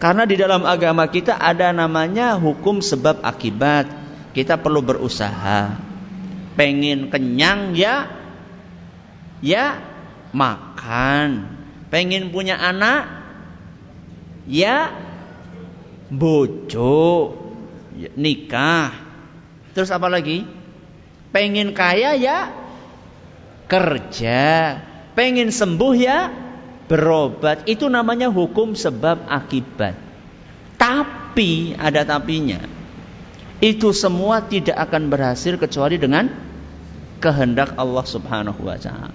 Karena 0.01 0.25
di 0.25 0.41
dalam 0.41 0.65
agama 0.65 1.05
kita 1.13 1.37
ada 1.37 1.73
namanya 1.77 2.41
hukum 2.41 2.81
sebab 2.81 3.21
akibat. 3.21 3.89
Kita 4.33 4.57
perlu 4.57 4.81
berusaha. 4.81 5.77
Pengen 6.57 7.13
kenyang 7.13 7.77
ya. 7.77 8.09
Ya 9.45 9.81
makan. 10.33 11.49
Pengen 11.93 12.33
punya 12.33 12.57
anak. 12.57 13.09
Ya 14.49 14.93
bojo 16.11 17.33
ya, 17.95 18.11
nikah. 18.19 18.91
Terus 19.73 19.95
apa 19.95 20.11
lagi? 20.11 20.43
Pengen 21.31 21.73
kaya 21.73 22.19
ya 22.19 22.51
kerja. 23.71 24.43
Pengen 25.15 25.55
sembuh 25.55 25.95
ya 25.95 26.31
berobat 26.91 27.71
itu 27.71 27.87
namanya 27.87 28.27
hukum 28.27 28.75
sebab 28.75 29.31
akibat. 29.31 29.95
Tapi 30.75 31.79
ada 31.79 32.03
tapinya. 32.03 32.59
Itu 33.63 33.95
semua 33.95 34.43
tidak 34.43 34.75
akan 34.75 35.13
berhasil 35.13 35.55
kecuali 35.61 36.01
dengan 36.01 36.27
kehendak 37.21 37.77
Allah 37.77 38.05
Subhanahu 38.09 38.61
wa 38.65 38.79
taala. 38.81 39.15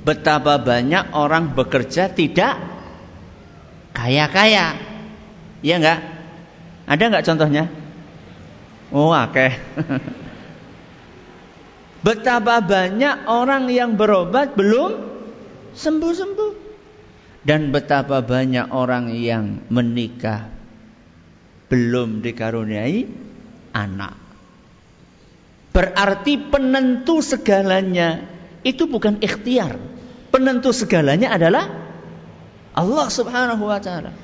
Betapa 0.00 0.56
banyak 0.56 1.12
orang 1.12 1.52
bekerja 1.52 2.08
tidak 2.08 2.79
kaya-kaya. 3.92 4.80
Iya 5.60 5.74
enggak? 5.76 6.00
Ada 6.90 7.02
enggak 7.06 7.26
contohnya? 7.26 7.64
Oh, 8.90 9.14
oke. 9.14 9.30
Okay. 9.30 9.50
Betapa 12.06 12.64
banyak 12.64 13.28
orang 13.28 13.68
yang 13.68 13.94
berobat 13.94 14.56
belum 14.56 14.92
sembuh-sembuh. 15.76 16.52
Dan 17.40 17.72
betapa 17.72 18.20
banyak 18.20 18.68
orang 18.68 19.16
yang 19.16 19.64
menikah 19.72 20.44
belum 21.72 22.20
dikaruniai 22.20 23.08
anak. 23.72 24.12
Berarti 25.72 26.36
penentu 26.52 27.24
segalanya 27.24 28.28
itu 28.60 28.84
bukan 28.84 29.24
ikhtiar. 29.24 29.80
Penentu 30.28 30.76
segalanya 30.76 31.32
adalah 31.32 31.79
Allah 32.74 33.06
Subhanahu 33.10 33.66
wa 33.66 33.80
taala. 33.82 34.14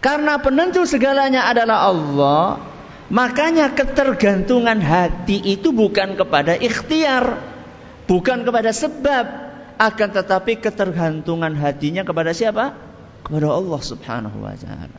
Karena 0.00 0.40
penentu 0.40 0.88
segalanya 0.88 1.44
adalah 1.48 1.92
Allah, 1.92 2.44
makanya 3.12 3.72
ketergantungan 3.76 4.80
hati 4.80 5.36
itu 5.44 5.76
bukan 5.76 6.16
kepada 6.16 6.56
ikhtiar, 6.56 7.36
bukan 8.08 8.48
kepada 8.48 8.72
sebab, 8.72 9.24
akan 9.76 10.08
tetapi 10.12 10.60
ketergantungan 10.60 11.52
hatinya 11.56 12.04
kepada 12.04 12.32
siapa? 12.32 12.76
Kepada 13.24 13.52
Allah 13.52 13.80
Subhanahu 13.80 14.40
wa 14.40 14.56
taala. 14.56 14.98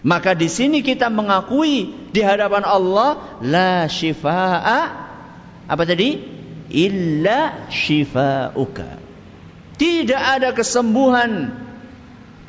Maka 0.00 0.32
di 0.32 0.48
sini 0.48 0.80
kita 0.80 1.12
mengakui 1.12 1.92
di 2.08 2.20
hadapan 2.24 2.64
Allah 2.64 3.38
la 3.44 3.84
shifaa 3.84 5.10
apa 5.70 5.82
tadi? 5.86 6.18
Illa 6.70 7.70
shifauka. 7.70 8.98
Tidak 9.78 10.22
ada 10.22 10.50
kesembuhan 10.54 11.54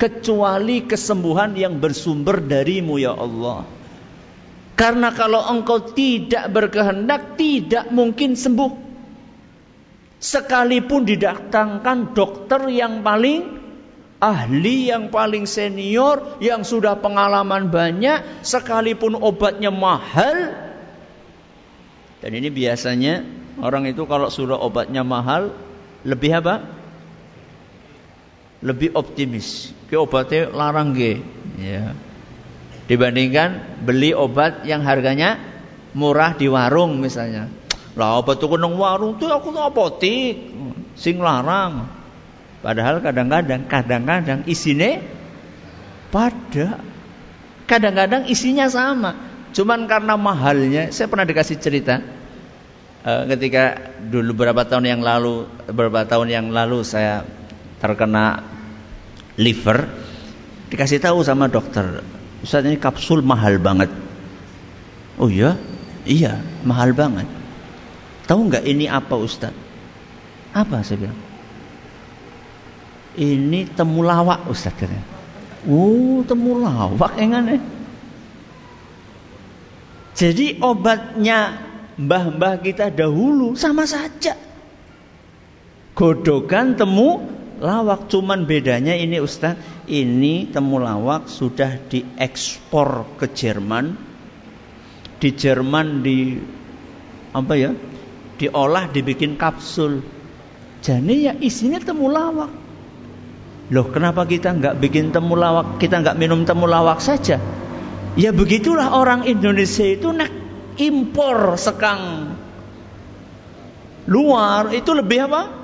kecuali 0.02 0.82
kesembuhan 0.82 1.54
yang 1.54 1.78
bersumber 1.78 2.42
darimu 2.42 2.98
ya 2.98 3.14
Allah. 3.14 3.62
Karena 4.74 5.14
kalau 5.14 5.38
engkau 5.46 5.94
tidak 5.94 6.50
berkehendak 6.50 7.38
tidak 7.38 7.86
mungkin 7.94 8.34
sembuh. 8.34 8.90
Sekalipun 10.18 11.06
didatangkan 11.06 12.18
dokter 12.18 12.66
yang 12.74 13.06
paling 13.06 13.62
ahli, 14.18 14.90
yang 14.90 15.06
paling 15.14 15.46
senior, 15.46 16.38
yang 16.42 16.66
sudah 16.66 16.98
pengalaman 16.98 17.70
banyak, 17.70 18.42
sekalipun 18.42 19.14
obatnya 19.14 19.70
mahal. 19.70 20.50
Dan 22.18 22.30
ini 22.34 22.50
biasanya 22.50 23.22
orang 23.62 23.86
itu 23.86 24.02
kalau 24.10 24.26
sudah 24.34 24.58
obatnya 24.58 25.06
mahal, 25.06 25.54
lebih 26.02 26.42
apa? 26.42 26.66
Lebih 28.62 28.94
optimis. 28.98 29.81
Ke 29.92 30.00
obatnya 30.00 30.48
larang 30.48 30.96
ge. 30.96 31.20
Ya. 31.60 31.92
Dibandingkan 32.88 33.84
beli 33.84 34.16
obat 34.16 34.64
yang 34.64 34.80
harganya 34.88 35.36
murah 35.92 36.32
di 36.32 36.48
warung 36.48 36.96
misalnya. 36.96 37.52
Lah 37.92 38.24
apa 38.24 38.32
tuh 38.40 38.56
nang 38.56 38.80
warung 38.80 39.20
tuh 39.20 39.28
aku 39.28 39.52
apotik 39.52 40.48
sing 40.96 41.20
larang. 41.20 41.92
Padahal 42.64 43.04
kadang-kadang 43.04 43.68
kadang-kadang 43.68 44.48
isine 44.48 45.04
pada 46.08 46.80
kadang-kadang 47.68 48.24
isinya 48.32 48.72
sama. 48.72 49.12
Cuman 49.52 49.84
karena 49.84 50.16
mahalnya, 50.16 50.88
saya 50.88 51.12
pernah 51.12 51.28
dikasih 51.28 51.60
cerita 51.60 52.00
uh, 53.04 53.28
ketika 53.28 53.92
dulu 54.00 54.40
beberapa 54.40 54.64
tahun 54.64 54.88
yang 54.88 55.02
lalu, 55.04 55.44
beberapa 55.68 56.08
tahun 56.08 56.32
yang 56.32 56.46
lalu 56.48 56.80
saya 56.80 57.28
terkena 57.76 58.40
liver, 59.36 59.88
dikasih 60.68 61.00
tahu 61.00 61.24
sama 61.24 61.48
dokter, 61.48 62.04
Ustaz 62.42 62.66
ini 62.66 62.76
kapsul 62.76 63.22
mahal 63.22 63.62
banget. 63.62 63.88
Oh 65.20 65.30
iya? 65.30 65.54
Iya, 66.02 66.42
mahal 66.66 66.90
banget. 66.96 67.30
Tahu 68.26 68.50
nggak 68.50 68.64
ini 68.66 68.90
apa 68.90 69.14
Ustaz? 69.14 69.54
Apa 70.50 70.82
saya 70.82 71.06
bilang? 71.06 71.20
Ini 73.14 73.70
temulawak 73.76 74.48
Ustaz 74.50 74.74
katanya. 74.74 75.06
Oh, 75.68 76.26
temulawak 76.26 77.14
engan 77.22 77.46
eh. 77.54 77.62
Jadi 80.12 80.58
obatnya 80.60 81.62
mbah-mbah 81.96 82.60
kita 82.60 82.90
dahulu 82.90 83.54
sama 83.54 83.86
saja. 83.86 84.34
Godokan 85.94 86.74
temu 86.74 87.22
lawak 87.62 88.10
cuman 88.10 88.42
bedanya 88.42 88.98
ini 88.98 89.22
Ustaz, 89.22 89.54
ini 89.86 90.50
temulawak 90.50 91.30
sudah 91.30 91.78
diekspor 91.86 93.16
ke 93.22 93.30
Jerman. 93.30 93.94
Di 95.22 95.30
Jerman 95.30 96.02
di 96.02 96.34
apa 97.30 97.54
ya? 97.54 97.70
diolah 98.42 98.90
dibikin 98.90 99.38
kapsul. 99.38 100.02
Jadi 100.82 101.30
ya 101.30 101.38
isinya 101.38 101.78
temulawak. 101.78 102.50
Loh 103.70 103.86
kenapa 103.94 104.26
kita 104.26 104.50
nggak 104.50 104.82
bikin 104.82 105.14
temulawak? 105.14 105.78
Kita 105.78 106.02
nggak 106.02 106.18
minum 106.18 106.42
temulawak 106.42 106.98
saja? 106.98 107.38
Ya 108.18 108.30
begitulah 108.34 108.90
orang 108.90 109.22
Indonesia 109.30 109.86
itu 109.86 110.10
nak 110.10 110.34
impor 110.82 111.54
sekang 111.54 112.34
luar 114.10 114.74
itu 114.74 114.90
lebih 114.90 115.30
apa? 115.30 115.61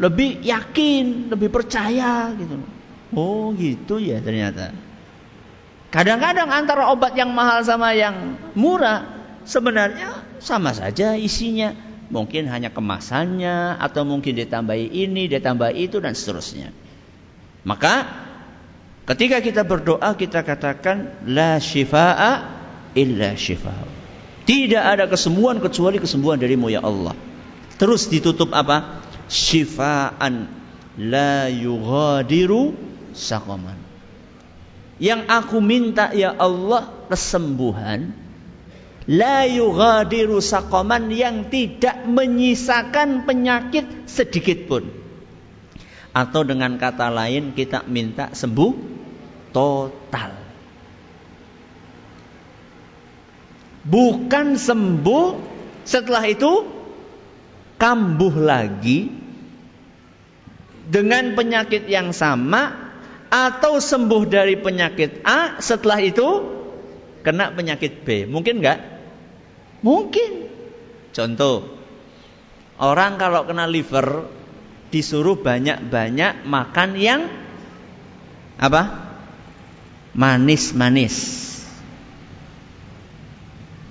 Lebih 0.00 0.40
yakin, 0.40 1.28
lebih 1.28 1.52
percaya 1.52 2.32
gitu. 2.32 2.56
Oh 3.12 3.52
gitu 3.52 4.00
ya 4.00 4.20
ternyata. 4.24 4.72
Kadang-kadang 5.92 6.48
antara 6.48 6.88
obat 6.88 7.12
yang 7.12 7.36
mahal 7.36 7.60
sama 7.60 7.92
yang 7.92 8.40
murah 8.56 9.04
sebenarnya 9.44 10.24
sama 10.40 10.72
saja 10.72 11.12
isinya. 11.20 11.76
Mungkin 12.12 12.44
hanya 12.48 12.68
kemasannya 12.68 13.80
atau 13.80 14.04
mungkin 14.04 14.36
ditambahi 14.36 14.84
ini, 14.88 15.32
ditambahi 15.32 15.88
itu 15.88 15.96
dan 16.00 16.12
seterusnya. 16.12 16.72
Maka 17.64 18.04
ketika 19.08 19.40
kita 19.40 19.64
berdoa 19.64 20.12
kita 20.16 20.44
katakan 20.44 21.24
la 21.24 21.56
syifaa 21.56 22.32
illa 22.92 23.32
syifaa. 23.36 23.88
Tidak 24.42 24.82
ada 24.82 25.06
kesembuhan 25.06 25.62
kecuali 25.62 26.02
kesembuhan 26.02 26.36
darimu 26.36 26.68
ya 26.68 26.82
Allah. 26.82 27.14
Terus 27.78 28.10
ditutup 28.10 28.50
apa? 28.52 29.04
Syifaan 29.28 30.48
la 30.98 31.48
yughadiru 31.48 32.74
saqaman. 33.14 33.78
Yang 35.02 35.22
aku 35.26 35.58
minta 35.58 36.14
ya 36.14 36.36
Allah 36.36 36.90
kesembuhan 37.10 38.14
la 39.10 39.48
yughadiru 39.48 40.38
saqaman 40.38 41.10
yang 41.10 41.50
tidak 41.50 42.06
menyisakan 42.06 43.26
penyakit 43.26 44.06
sedikit 44.06 44.68
pun. 44.70 44.84
Atau 46.12 46.44
dengan 46.44 46.76
kata 46.76 47.08
lain 47.08 47.56
kita 47.56 47.88
minta 47.88 48.30
sembuh 48.36 48.72
total. 49.50 50.32
Bukan 53.82 54.46
sembuh 54.54 55.26
setelah 55.82 56.22
itu 56.30 56.81
kambuh 57.82 58.38
lagi 58.38 59.10
dengan 60.86 61.34
penyakit 61.34 61.90
yang 61.90 62.14
sama 62.14 62.94
atau 63.26 63.82
sembuh 63.82 64.22
dari 64.30 64.54
penyakit 64.54 65.26
A 65.26 65.58
setelah 65.58 65.98
itu 65.98 66.28
kena 67.26 67.50
penyakit 67.50 68.06
B. 68.06 68.30
Mungkin 68.30 68.62
enggak? 68.62 68.78
Mungkin. 69.82 70.46
Contoh, 71.10 71.74
orang 72.78 73.18
kalau 73.18 73.50
kena 73.50 73.66
liver 73.66 74.30
disuruh 74.94 75.34
banyak-banyak 75.42 76.46
makan 76.46 76.90
yang 76.94 77.26
apa? 78.62 79.10
Manis-manis. 80.14 81.50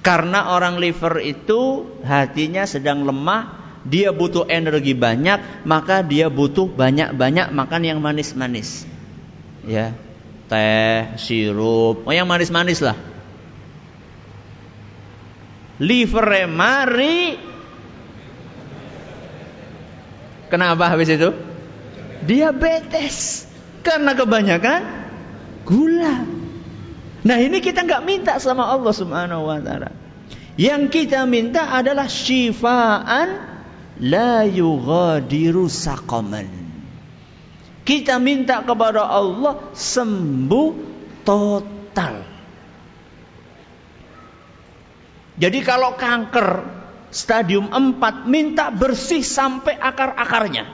Karena 0.02 0.56
orang 0.56 0.82
liver 0.82 1.22
itu 1.22 1.92
hatinya 2.06 2.66
sedang 2.66 3.06
lemah, 3.06 3.61
dia 3.88 4.14
butuh 4.14 4.46
energi 4.46 4.94
banyak, 4.94 5.66
maka 5.66 6.06
dia 6.06 6.30
butuh 6.30 6.70
banyak-banyak 6.70 7.50
makan 7.50 7.82
yang 7.82 8.00
manis-manis 8.02 8.86
ya 9.66 9.94
teh, 10.52 11.16
sirup, 11.16 12.04
oh 12.04 12.14
yang 12.14 12.28
manis-manis 12.28 12.84
lah. 12.84 12.98
Liver 15.82 16.46
mari 16.46 17.50
Kenapa 20.52 20.92
habis 20.92 21.08
itu? 21.08 21.32
Diabetes 22.28 23.48
karena 23.88 24.12
kebanyakan 24.12 24.84
gula. 25.64 26.28
Nah 27.24 27.38
ini 27.40 27.64
kita 27.64 27.88
nggak 27.88 28.04
minta 28.04 28.36
sama 28.36 28.68
Allah 28.68 28.92
Subhanahu 28.92 29.48
Wa 29.48 29.64
Taala. 29.64 29.96
Yang 30.60 30.92
kita 30.92 31.24
minta 31.24 31.72
adalah 31.72 32.12
syifaan 32.12 33.51
la 34.02 34.44
yughadiru 34.50 35.70
saqaman. 35.70 36.50
Kita 37.86 38.18
minta 38.18 38.66
kepada 38.66 39.06
Allah 39.06 39.74
sembuh 39.74 40.70
total. 41.22 42.16
Jadi 45.42 45.60
kalau 45.66 45.98
kanker 45.98 46.48
stadium 47.10 47.70
4 47.74 48.30
minta 48.30 48.70
bersih 48.70 49.26
sampai 49.26 49.78
akar-akarnya. 49.78 50.66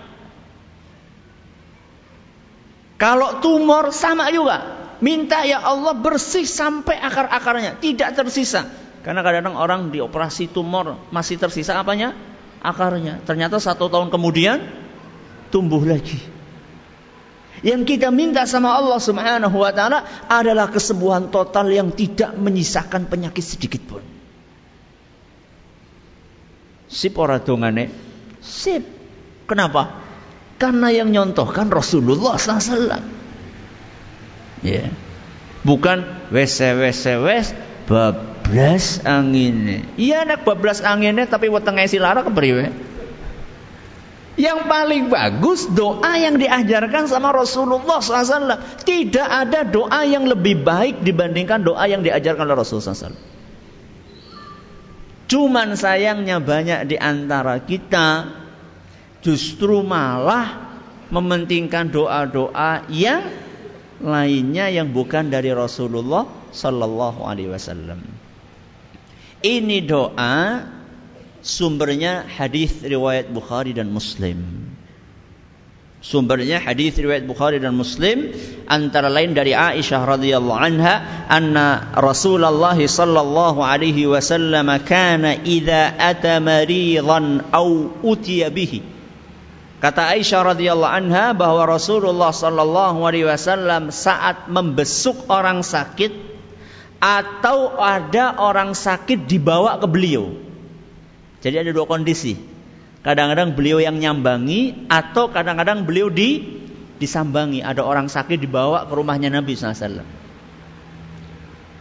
Kalau 2.97 3.39
tumor 3.39 3.93
sama 3.93 4.27
juga. 4.33 4.75
Minta 4.97 5.45
ya 5.45 5.61
Allah 5.61 5.93
bersih 5.93 6.43
sampai 6.43 6.97
akar-akarnya. 6.97 7.77
Tidak 7.77 8.17
tersisa. 8.17 8.65
Karena 9.05 9.21
kadang-kadang 9.21 9.55
orang 9.55 9.81
dioperasi 9.93 10.49
tumor 10.49 10.97
masih 11.13 11.37
tersisa 11.37 11.77
apanya? 11.77 12.17
Akarnya. 12.61 13.21
Ternyata 13.23 13.61
satu 13.61 13.87
tahun 13.87 14.09
kemudian 14.09 14.61
tumbuh 15.53 15.81
lagi. 15.83 16.19
Yang 17.65 17.97
kita 17.97 18.13
minta 18.13 18.45
sama 18.45 18.77
Allah 18.77 19.01
Subhanahu 19.01 19.57
wa 19.57 19.71
taala 19.73 20.05
adalah 20.29 20.69
kesembuhan 20.69 21.33
total 21.33 21.73
yang 21.73 21.89
tidak 21.89 22.37
menyisakan 22.37 23.09
penyakit 23.09 23.41
sedikit 23.41 23.81
pun. 23.81 24.03
Sip 26.85 27.17
ora 27.17 27.41
dongane? 27.41 27.89
Sip. 28.39 28.85
Kenapa? 29.49 30.05
Karena 30.61 30.93
yang 30.93 31.09
nyontohkan 31.09 31.69
Rasulullah 31.69 32.37
SAW. 32.37 33.01
Ya. 34.61 34.89
Bukan 35.65 36.29
wes 36.31 36.57
wes 36.61 37.01
wes 37.05 37.47
bablas 38.47 39.03
anginnya. 39.03 39.83
Iya 39.99 40.23
nak 40.23 40.47
bablas 40.47 40.79
anginnya 40.79 41.27
tapi 41.27 41.51
wetenge 41.51 41.91
silara 41.91 42.23
kepriwe? 42.23 42.71
Yang 44.37 44.59
paling 44.69 45.03
bagus 45.09 45.65
doa 45.67 46.13
yang 46.15 46.37
diajarkan 46.37 47.09
sama 47.09 47.33
Rasulullah 47.33 47.99
SAW. 47.99 48.85
Tidak 48.85 49.27
ada 49.27 49.65
doa 49.65 50.05
yang 50.05 50.29
lebih 50.29 50.61
baik 50.61 51.01
dibandingkan 51.01 51.65
doa 51.65 51.89
yang 51.89 52.05
diajarkan 52.05 52.45
oleh 52.45 52.55
Rasulullah 52.55 52.93
SAW. 52.93 53.17
Cuman 55.27 55.75
sayangnya 55.75 56.39
banyak 56.39 56.87
di 56.87 56.95
antara 56.95 57.59
kita 57.59 58.31
justru 59.25 59.83
malah 59.83 60.69
mementingkan 61.11 61.89
doa-doa 61.91 62.87
yang 62.93 63.25
lainnya 63.99 64.69
yang 64.69 64.93
bukan 64.93 65.33
dari 65.33 65.49
Rasulullah 65.49 66.29
Sallallahu 66.53 67.25
Alaihi 67.25 67.51
Wasallam. 67.51 68.16
Ini 69.45 69.85
doa 69.85 70.65
Sumbernya 71.47 72.27
hadis 72.27 72.83
riwayat 72.83 73.31
Bukhari 73.31 73.71
dan 73.71 73.87
Muslim. 73.87 74.67
Sumbernya 76.03 76.59
hadis 76.59 76.99
riwayat 76.99 77.23
Bukhari 77.23 77.57
dan 77.57 77.71
Muslim 77.71 78.35
antara 78.67 79.07
lain 79.07 79.31
dari 79.31 79.55
Aisyah 79.55 80.03
radhiyallahu 80.03 80.59
anha 80.59 81.25
anna 81.31 81.95
Rasulullah 81.95 82.75
sallallahu 82.75 83.63
alaihi 83.63 84.05
wasallam 84.11 84.67
kana 84.83 85.39
idza 85.41 85.95
ata 85.95 86.37
maridan 86.43 87.47
au 87.55 87.95
utiya 88.03 88.51
bihi 88.51 88.83
Kata 89.77 90.09
Aisyah 90.17 90.57
radhiyallahu 90.57 90.89
anha 90.89 91.37
bahwa 91.37 91.69
Rasulullah 91.69 92.33
sallallahu 92.33 93.05
alaihi 93.05 93.29
wasallam 93.29 93.93
saat 93.93 94.49
membesuk 94.49 95.29
orang 95.29 95.61
sakit 95.61 96.26
atau 96.97 97.77
ada 97.77 98.41
orang 98.41 98.73
sakit 98.73 99.29
dibawa 99.29 99.77
ke 99.77 99.87
beliau 99.89 100.47
jadi 101.41 101.61
ada 101.61 101.71
dua 101.73 101.85
kondisi. 101.85 102.35
Kadang-kadang 103.05 103.55
beliau 103.55 103.79
yang 103.79 103.95
nyambangi 104.01 104.89
atau 104.89 105.29
kadang-kadang 105.29 105.85
beliau 105.85 106.09
di 106.09 106.43
disambangi. 106.97 107.61
Ada 107.61 107.85
orang 107.85 108.09
sakit 108.09 108.41
dibawa 108.41 108.89
ke 108.89 108.93
rumahnya 108.93 109.29
Nabi 109.29 109.53
SAW. 109.53 110.03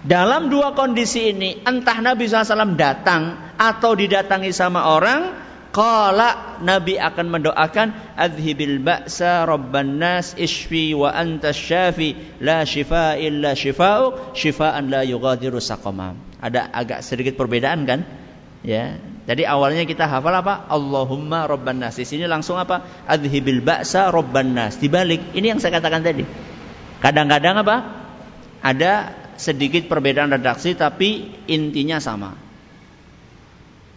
Dalam 0.07 0.55
dua 0.55 0.71
kondisi 0.79 1.35
ini, 1.35 1.67
entah 1.67 1.99
Nabi 1.99 2.31
SAW 2.31 2.79
datang 2.79 3.57
atau 3.59 3.99
didatangi 3.99 4.55
sama 4.55 4.87
orang, 4.87 5.46
Kala 5.77 6.57
Nabi 6.65 6.97
akan 6.97 7.27
mendoakan 7.37 8.17
Adhibil 8.17 8.81
ba'sa 8.81 9.45
rabban 9.45 10.01
nas 10.01 10.33
ishfi 10.41 10.97
wa 10.97 11.13
anta 11.13 11.53
syafi 11.53 12.17
La 12.41 12.65
shifa 12.65 13.21
illa 13.21 13.53
shifa'uk 13.53 14.33
Shifa'an 14.33 14.89
la 14.89 15.05
yughadiru 15.05 15.61
saqamam 15.61 16.17
Ada 16.41 16.73
agak 16.73 17.05
sedikit 17.05 17.37
perbedaan 17.37 17.85
kan 17.85 18.09
Ya 18.65 18.97
jadi 19.27 19.43
awalnya 19.51 19.83
kita 19.83 20.07
hafal 20.07 20.31
apa? 20.39 20.71
Allahumma 20.71 21.51
robban 21.51 21.83
nas. 21.83 21.99
Di 21.99 22.07
sini 22.07 22.31
langsung 22.31 22.55
apa? 22.63 22.87
Adhibil 23.11 23.59
ba'sa 23.59 24.15
robban 24.15 24.55
nas. 24.55 24.79
Dibalik, 24.79 25.35
ini 25.35 25.51
yang 25.51 25.59
saya 25.59 25.83
katakan 25.83 26.07
tadi. 26.07 26.23
Kadang-kadang 27.03 27.67
apa? 27.67 27.77
Ada 28.63 29.11
sedikit 29.35 29.91
perbedaan 29.91 30.31
redaksi 30.31 30.79
tapi 30.79 31.27
intinya 31.51 31.99
sama. 31.99 32.46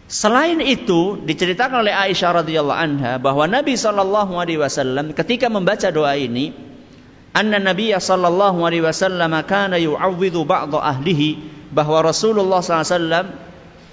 Selain 0.10 0.58
itu 0.58 1.22
diceritakan 1.22 1.86
oleh 1.86 1.94
Aisyah 1.94 2.42
radhiyallahu 2.42 2.82
anha 2.82 3.22
bahwa 3.22 3.46
Nabi 3.46 3.78
sallallahu 3.78 4.42
alaihi 4.42 4.58
wasallam 4.58 5.14
ketika 5.14 5.54
membaca 5.54 5.94
doa 5.94 6.18
ini, 6.18 6.50
anna 7.30 7.62
Nabi 7.62 7.94
sallallahu 7.94 8.66
alaihi 8.66 8.82
wasallam 8.82 9.38
kana 9.46 9.78
yu'awwidhu 9.78 10.50
ba'd 10.50 10.74
ahlihi 10.74 11.38
bahwa 11.70 12.02
Rasulullah 12.02 12.58
sallallahu 12.66 12.82
alaihi 12.82 12.98
wasallam 12.98 13.28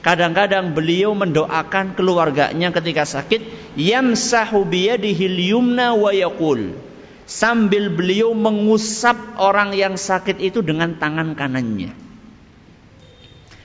Kadang-kadang 0.06 0.70
beliau 0.70 1.18
mendoakan 1.18 1.98
keluarganya 1.98 2.70
ketika 2.70 3.02
sakit, 3.02 3.74
yamsahu 3.74 4.62
biyadihil 4.62 5.34
yumna 5.34 5.98
wa 5.98 6.14
yaqul. 6.14 6.78
sambil 7.26 7.90
beliau 7.90 8.30
mengusap 8.30 9.18
orang 9.42 9.74
yang 9.74 9.98
sakit 9.98 10.38
itu 10.38 10.62
dengan 10.62 10.94
tangan 10.94 11.34
kanannya. 11.34 12.05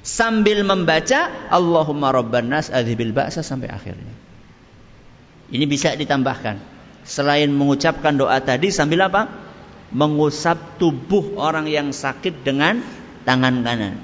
Sambil 0.01 0.65
membaca 0.65 1.29
Allahumma 1.53 2.09
rabban 2.09 2.49
nas 2.49 2.73
adhibil 2.73 3.13
ba'sa 3.13 3.45
sampai 3.45 3.69
akhirnya. 3.69 4.13
Ini 5.53 5.65
bisa 5.69 5.93
ditambahkan. 5.93 6.57
Selain 7.05 7.49
mengucapkan 7.53 8.17
doa 8.17 8.41
tadi 8.41 8.73
sambil 8.73 9.05
apa? 9.05 9.29
Mengusap 9.93 10.81
tubuh 10.81 11.37
orang 11.37 11.69
yang 11.69 11.93
sakit 11.93 12.41
dengan 12.41 12.81
tangan 13.29 13.61
kanan. 13.61 13.95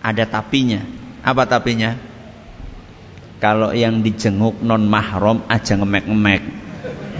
Ada 0.00 0.24
tapinya. 0.24 0.80
Apa 1.20 1.44
tapinya? 1.44 1.98
Kalau 3.42 3.76
yang 3.76 4.00
dijenguk 4.00 4.64
non 4.64 4.88
mahram 4.88 5.44
aja 5.52 5.76
ngemek-ngemek. 5.76 6.42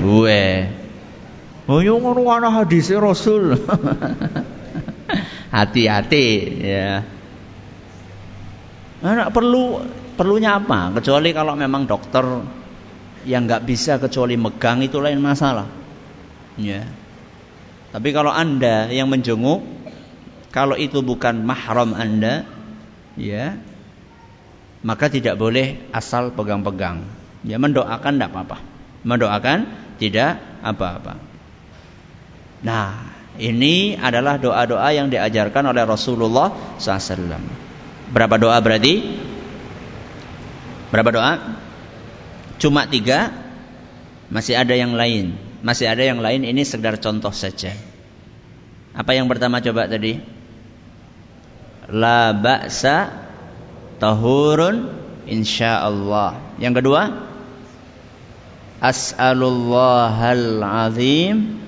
Gue. 0.01 0.73
Oh 1.69 1.83
yo 1.85 2.01
ngono 2.01 2.25
ana 2.31 2.49
hadis 2.49 2.89
Rasul. 2.95 3.59
Hati-hati 5.57 6.27
ya. 6.61 7.01
Anak 9.01 9.33
perlu 9.33 9.81
perlunya 10.21 10.61
apa? 10.61 10.93
Kecuali 11.01 11.33
kalau 11.33 11.57
memang 11.57 11.89
dokter 11.89 12.25
yang 13.25 13.49
nggak 13.49 13.65
bisa 13.65 13.97
kecuali 13.97 14.37
megang 14.37 14.85
itu 14.85 15.01
lain 15.01 15.17
masalah. 15.17 15.65
Ya. 16.61 16.85
Tapi 17.89 18.13
kalau 18.13 18.29
anda 18.29 18.93
yang 18.93 19.09
menjenguk, 19.09 19.65
kalau 20.53 20.77
itu 20.77 21.01
bukan 21.01 21.41
mahram 21.41 21.97
anda, 21.97 22.45
ya, 23.17 23.57
maka 24.85 25.09
tidak 25.09 25.41
boleh 25.41 25.89
asal 25.91 26.37
pegang-pegang. 26.37 27.09
Ya 27.49 27.57
mendoakan 27.57 28.21
tidak 28.21 28.31
apa-apa. 28.37 28.59
Mendoakan 29.07 29.59
tidak 29.97 30.37
apa-apa. 30.61 31.17
Nah, 32.61 33.16
ini 33.37 33.97
adalah 33.97 34.41
doa-doa 34.41 34.89
yang 34.97 35.13
diajarkan 35.13 35.69
oleh 35.69 35.85
Rasulullah 35.85 36.79
SAW. 36.81 37.37
Berapa 38.13 38.37
doa 38.41 38.57
berarti? 38.63 38.95
Berapa 40.89 41.11
doa? 41.13 41.33
Cuma 42.57 42.89
tiga. 42.89 43.33
Masih 44.33 44.57
ada 44.59 44.73
yang 44.73 44.97
lain. 44.97 45.37
Masih 45.61 45.87
ada 45.87 46.03
yang 46.03 46.19
lain. 46.19 46.43
Ini 46.43 46.63
sekedar 46.65 46.97
contoh 46.99 47.31
saja. 47.31 47.77
Apa 48.97 49.13
yang 49.13 49.29
pertama 49.29 49.61
coba 49.61 49.85
tadi? 49.85 50.17
La 51.93 52.33
ba'sa 52.33 53.13
tahurun 54.01 54.89
insyaallah. 55.29 56.59
Yang 56.59 56.75
kedua? 56.83 57.03
As'alullahal 58.81 60.61
azim 60.65 61.61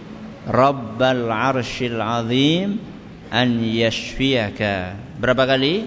Rabbal 0.48 1.28
arshil 1.28 2.00
azim 2.00 2.80
An 3.28 3.61
yashfiyaka. 3.61 4.96
Berapa 5.20 5.44
kali? 5.44 5.84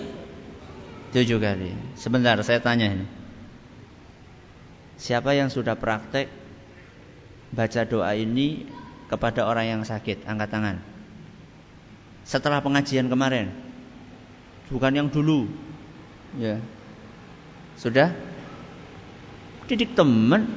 Tujuh 1.10 1.42
kali. 1.42 1.74
Sebentar 1.98 2.38
saya 2.46 2.62
tanya 2.62 2.94
ini. 2.94 3.08
Siapa 5.02 5.34
yang 5.34 5.50
sudah 5.50 5.74
praktek 5.74 6.30
Baca 7.50 7.82
doa 7.90 8.14
ini 8.14 8.70
Kepada 9.10 9.50
orang 9.50 9.66
yang 9.66 9.82
sakit? 9.82 10.30
Angkat 10.30 10.50
tangan. 10.54 10.78
Setelah 12.22 12.62
pengajian 12.62 13.10
kemarin. 13.10 13.50
Bukan 14.70 14.94
yang 14.94 15.10
dulu. 15.10 15.50
Ya. 16.38 16.62
Sudah? 17.76 18.14
Didik 19.68 19.98
teman 19.98 20.48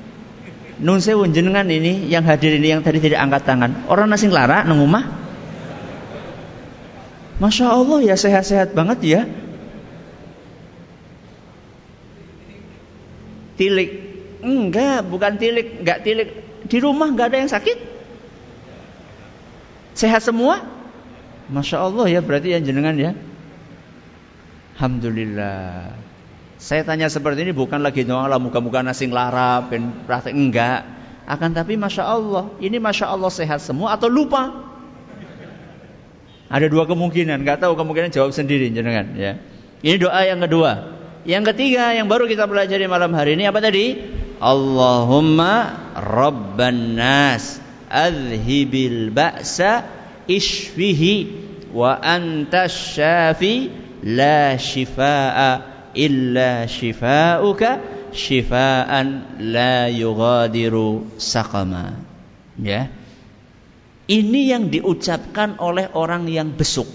Nun 0.83 0.99
sewu 0.99 1.31
jenengan 1.31 1.67
ini 1.71 2.11
yang 2.11 2.27
hadir 2.27 2.59
ini 2.59 2.75
yang 2.75 2.83
tadi 2.83 2.99
tidak 2.99 3.23
angkat 3.23 3.47
tangan. 3.47 3.87
Orang 3.87 4.11
nasi 4.11 4.27
lara 4.27 4.67
nang. 4.67 4.83
Masya 7.35 7.67
Allah 7.67 7.99
ya 8.03 8.15
sehat-sehat 8.19 8.75
banget 8.75 8.99
ya. 9.03 9.21
Tilik. 13.55 13.91
Enggak, 14.45 15.07
bukan 15.07 15.39
tilik, 15.39 15.83
enggak 15.83 16.03
tilik. 16.03 16.29
Di 16.67 16.79
rumah 16.83 17.11
enggak 17.11 17.33
ada 17.33 17.39
yang 17.43 17.51
sakit. 17.51 17.79
Sehat 19.95 20.27
semua? 20.27 20.63
Masya 21.51 21.87
Allah 21.87 22.07
ya 22.11 22.21
berarti 22.23 22.51
yang 22.51 22.67
jenengan 22.67 22.99
ya. 22.99 23.13
Alhamdulillah. 24.75 25.95
Saya 26.59 26.87
tanya 26.87 27.11
seperti 27.11 27.45
ini 27.45 27.53
bukan 27.53 27.83
lagi 27.83 28.07
doang 28.07 28.31
lah 28.31 28.39
muka-muka 28.39 28.81
nasing 28.81 29.11
lara, 29.11 29.65
praktek 30.07 30.33
enggak. 30.33 30.87
Akan 31.25 31.57
tapi 31.57 31.75
masya 31.81 32.05
Allah, 32.05 32.53
ini 32.61 32.77
masya 32.77 33.09
Allah 33.09 33.33
sehat 33.33 33.65
semua 33.65 33.97
atau 33.97 34.13
lupa? 34.13 34.53
Ada 36.53 36.69
dua 36.69 36.85
kemungkinan, 36.87 37.43
nggak 37.43 37.65
tahu 37.65 37.75
kemungkinan 37.75 38.13
jawab 38.13 38.31
sendiri 38.31 38.71
jenengan 38.71 39.17
ya. 39.17 39.41
Ini 39.81 39.97
doa 39.99 40.21
yang 40.23 40.39
kedua. 40.45 40.95
Yang 41.25 41.57
ketiga 41.57 41.97
yang 41.97 42.07
baru 42.07 42.29
kita 42.29 42.45
pelajari 42.45 42.85
malam 42.85 43.11
hari 43.17 43.41
ini 43.41 43.49
apa 43.49 43.59
tadi? 43.65 43.97
Allahumma 44.39 45.73
rabban 45.97 47.01
nas 47.01 47.59
adhibil 47.89 49.09
ba'sa 49.09 49.89
ishfihi 50.29 51.15
wa 51.73 51.97
anta 51.97 52.69
syafi 52.69 53.73
la 54.05 54.61
shifaa 54.61 55.74
illa 55.95 56.67
shifauka 56.69 57.81
shifaan 58.15 59.39
la 59.41 59.91
yughadiru 59.91 61.19
saqama. 61.19 61.99
Ya. 62.59 62.91
Ini 64.05 64.41
yang 64.53 64.69
diucapkan 64.69 65.57
oleh 65.59 65.89
orang 65.97 66.29
yang 66.29 66.53
besuk. 66.53 66.87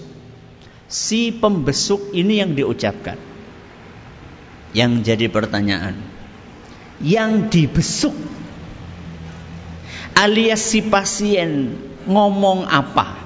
Si 0.86 1.34
pembesuk 1.34 2.14
ini 2.14 2.38
yang 2.38 2.54
diucapkan. 2.54 3.18
Yang 4.70 4.92
jadi 5.10 5.26
pertanyaan. 5.26 5.98
Yang 7.02 7.32
dibesuk 7.50 8.14
alias 10.20 10.60
si 10.60 10.84
pasien 10.84 11.80
ngomong 12.04 12.68
apa? 12.68 13.16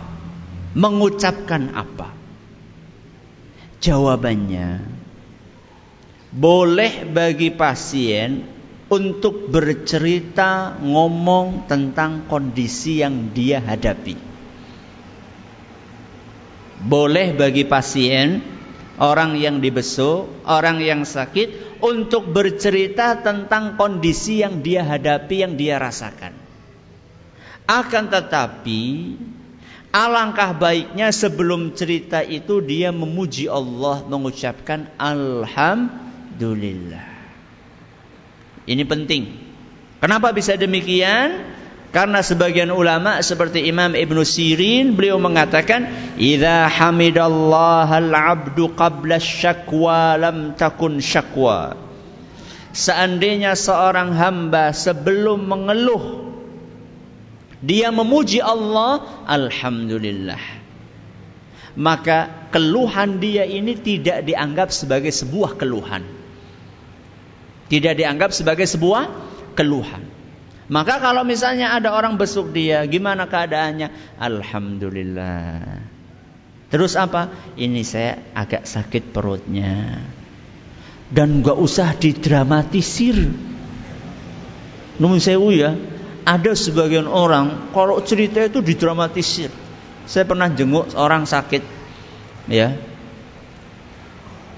Mengucapkan 0.74 1.74
apa? 1.74 2.14
Jawabannya 3.82 4.93
boleh 6.34 7.06
bagi 7.06 7.54
pasien 7.54 8.42
untuk 8.90 9.46
bercerita 9.46 10.74
ngomong 10.82 11.70
tentang 11.70 12.26
kondisi 12.26 13.00
yang 13.06 13.30
dia 13.30 13.62
hadapi. 13.62 14.18
Boleh 16.84 17.32
bagi 17.38 17.64
pasien, 17.64 18.42
orang 18.98 19.38
yang 19.38 19.62
dibesuk, 19.62 20.26
orang 20.44 20.82
yang 20.82 21.06
sakit 21.06 21.80
untuk 21.80 22.28
bercerita 22.34 23.22
tentang 23.22 23.78
kondisi 23.78 24.42
yang 24.42 24.60
dia 24.60 24.82
hadapi, 24.84 25.46
yang 25.46 25.54
dia 25.54 25.78
rasakan. 25.78 26.34
Akan 27.64 28.12
tetapi 28.12 28.82
Alangkah 29.94 30.50
baiknya 30.58 31.14
sebelum 31.14 31.70
cerita 31.70 32.18
itu 32.18 32.58
dia 32.58 32.90
memuji 32.90 33.46
Allah 33.46 34.02
mengucapkan 34.02 34.90
alhamdulillah 34.98 36.03
Alhamdulillah. 36.34 37.06
Ini 38.66 38.82
penting. 38.90 39.22
Kenapa 40.02 40.34
bisa 40.34 40.58
demikian? 40.58 41.54
Karena 41.94 42.26
sebagian 42.26 42.74
ulama 42.74 43.22
seperti 43.22 43.70
Imam 43.70 43.94
Ibn 43.94 44.18
Sirin 44.26 44.98
beliau 44.98 45.22
mengatakan 45.22 45.86
idza 46.18 46.66
hamidallaha 46.66 48.02
al-'abdu 48.02 48.74
qabla 48.74 49.22
syakwa 49.22 50.18
lam 50.18 50.58
takun 50.58 50.98
syakwa. 50.98 51.78
Seandainya 52.74 53.54
seorang 53.54 54.10
hamba 54.18 54.74
sebelum 54.74 55.38
mengeluh 55.46 56.34
dia 57.62 57.94
memuji 57.94 58.42
Allah, 58.42 59.22
alhamdulillah. 59.30 60.42
Maka 61.78 62.50
keluhan 62.50 63.22
dia 63.22 63.46
ini 63.46 63.78
tidak 63.78 64.26
dianggap 64.26 64.74
sebagai 64.74 65.14
sebuah 65.14 65.54
keluhan. 65.54 66.23
Tidak 67.68 67.94
dianggap 67.96 68.30
sebagai 68.30 68.68
sebuah 68.68 69.08
keluhan. 69.56 70.04
Maka 70.64 70.96
kalau 70.96 71.28
misalnya 71.28 71.76
ada 71.76 71.92
orang 71.92 72.16
besuk 72.16 72.52
dia, 72.56 72.80
gimana 72.88 73.28
keadaannya? 73.28 74.16
Alhamdulillah. 74.16 75.60
Terus 76.72 76.96
apa? 76.96 77.28
Ini 77.54 77.84
saya 77.84 78.32
agak 78.32 78.64
sakit 78.64 79.12
perutnya. 79.12 80.00
Dan 81.12 81.44
gak 81.44 81.60
usah 81.60 81.92
didramatisir. 81.92 83.28
Namun 84.96 85.20
sewu 85.20 85.52
ya, 85.52 85.76
ada 86.24 86.56
sebagian 86.56 87.04
orang 87.04 87.70
kalau 87.76 88.00
cerita 88.00 88.40
itu 88.40 88.64
didramatisir. 88.64 89.52
Saya 90.08 90.24
pernah 90.24 90.48
jenguk 90.48 90.96
orang 90.96 91.28
sakit, 91.28 91.62
ya. 92.48 92.76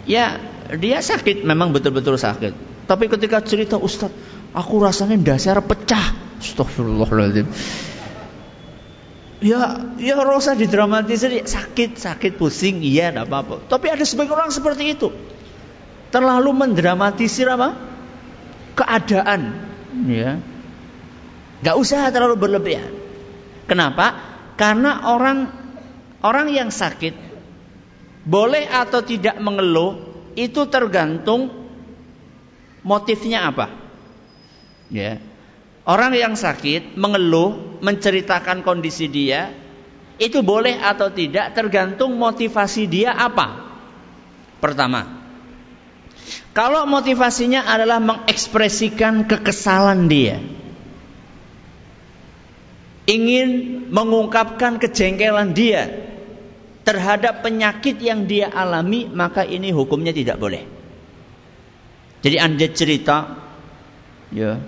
Ya, 0.07 0.39
dia 0.79 1.03
sakit, 1.03 1.43
memang 1.43 1.75
betul-betul 1.75 2.15
sakit. 2.15 2.76
Tapi 2.87 3.11
ketika 3.11 3.43
cerita 3.43 3.77
Ustaz, 3.77 4.15
aku 4.55 4.79
rasanya 4.79 5.19
dasar 5.19 5.59
pecah. 5.59 6.15
Astagfirullahaladzim. 6.39 7.47
Ya, 9.37 9.85
ya 10.01 10.17
rasa 10.17 10.57
didramatisir 10.57 11.45
sakit, 11.45 12.01
sakit, 12.01 12.41
pusing, 12.41 12.81
iya, 12.81 13.13
tidak 13.13 13.29
apa-apa. 13.29 13.69
Tapi 13.69 13.93
ada 13.93 14.01
sebagian 14.01 14.33
orang 14.33 14.49
seperti 14.49 14.97
itu, 14.97 15.13
terlalu 16.09 16.57
mendramatisir 16.57 17.45
apa? 17.53 17.77
Keadaan, 18.79 19.41
ya. 20.09 20.41
Gak 21.61 21.77
usah 21.77 22.09
terlalu 22.09 22.41
berlebihan. 22.41 22.93
Kenapa? 23.69 24.17
Karena 24.57 25.05
orang 25.11 25.53
orang 26.25 26.49
yang 26.49 26.73
sakit 26.73 27.13
boleh 28.25 28.65
atau 28.67 29.05
tidak 29.05 29.37
mengeluh 29.37 30.01
itu 30.33 30.65
tergantung 30.73 31.66
motifnya 32.87 33.51
apa. 33.51 33.75
Ya. 34.95 35.19
Orang 35.83 36.15
yang 36.15 36.39
sakit 36.39 36.95
mengeluh, 36.95 37.79
menceritakan 37.83 38.63
kondisi 38.63 39.11
dia, 39.11 39.51
itu 40.23 40.43
boleh 40.43 40.79
atau 40.79 41.11
tidak 41.11 41.55
tergantung 41.59 42.15
motivasi 42.15 42.87
dia 42.87 43.15
apa. 43.15 43.67
Pertama, 44.59 45.07
kalau 46.55 46.87
motivasinya 46.91 47.67
adalah 47.71 48.03
mengekspresikan 48.03 49.31
kekesalan 49.31 50.11
dia, 50.11 50.43
ingin 53.07 53.83
mengungkapkan 53.95 54.83
kejengkelan 54.83 55.55
dia 55.55 55.87
terhadap 56.83 57.47
penyakit 57.47 57.99
yang 58.03 58.27
dia 58.27 58.51
alami, 58.51 59.07
maka 59.07 59.47
ini 59.47 59.71
hukumnya 59.71 60.11
tidak 60.11 60.39
boleh. 60.43 60.76
Jadi 62.25 62.37
anda 62.41 62.67
cerita, 62.73 63.17
ya, 64.33 64.59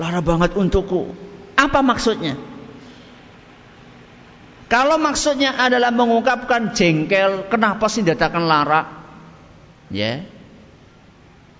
Lara 0.00 0.20
banget 0.24 0.56
untukku. 0.56 1.12
Apa 1.56 1.84
maksudnya? 1.84 2.40
Kalau 4.70 4.96
maksudnya 4.96 5.58
adalah 5.58 5.90
mengungkapkan 5.90 6.72
jengkel, 6.72 7.50
kenapa 7.50 7.90
sih 7.90 8.06
datakan 8.06 8.46
lara? 8.46 8.86
Ya. 9.90 10.24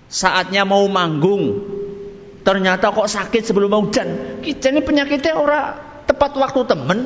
Saatnya 0.07 0.63
mau 0.63 0.87
manggung, 0.87 1.59
ternyata 2.41 2.89
kok 2.91 3.11
sakit 3.11 3.43
sebelum 3.43 3.69
mau 3.69 3.83
hujan. 3.83 4.39
Kita 4.41 4.71
ini 4.71 4.81
penyakitnya 4.81 5.35
ora 5.35 5.75
tepat 6.07 6.39
waktu 6.39 6.61
temen. 6.65 6.99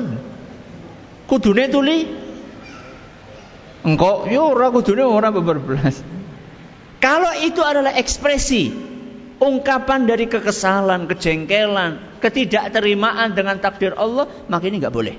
Kudune 1.26 1.66
tuli. 1.68 2.06
Engkau, 3.82 4.30
yo 4.30 4.54
ora 4.54 4.70
kudune 4.70 5.02
ora 5.02 5.34
beberbelas. 5.34 6.15
Kalau 6.96 7.32
itu 7.44 7.60
adalah 7.60 7.92
ekspresi 7.94 8.72
ungkapan 9.36 10.08
dari 10.08 10.26
kekesalan, 10.26 11.04
kejengkelan, 11.12 12.20
ketidakterimaan 12.24 13.36
dengan 13.36 13.60
takdir 13.60 13.92
Allah, 13.96 14.28
maka 14.48 14.64
ini 14.64 14.80
nggak 14.80 14.94
boleh. 14.94 15.16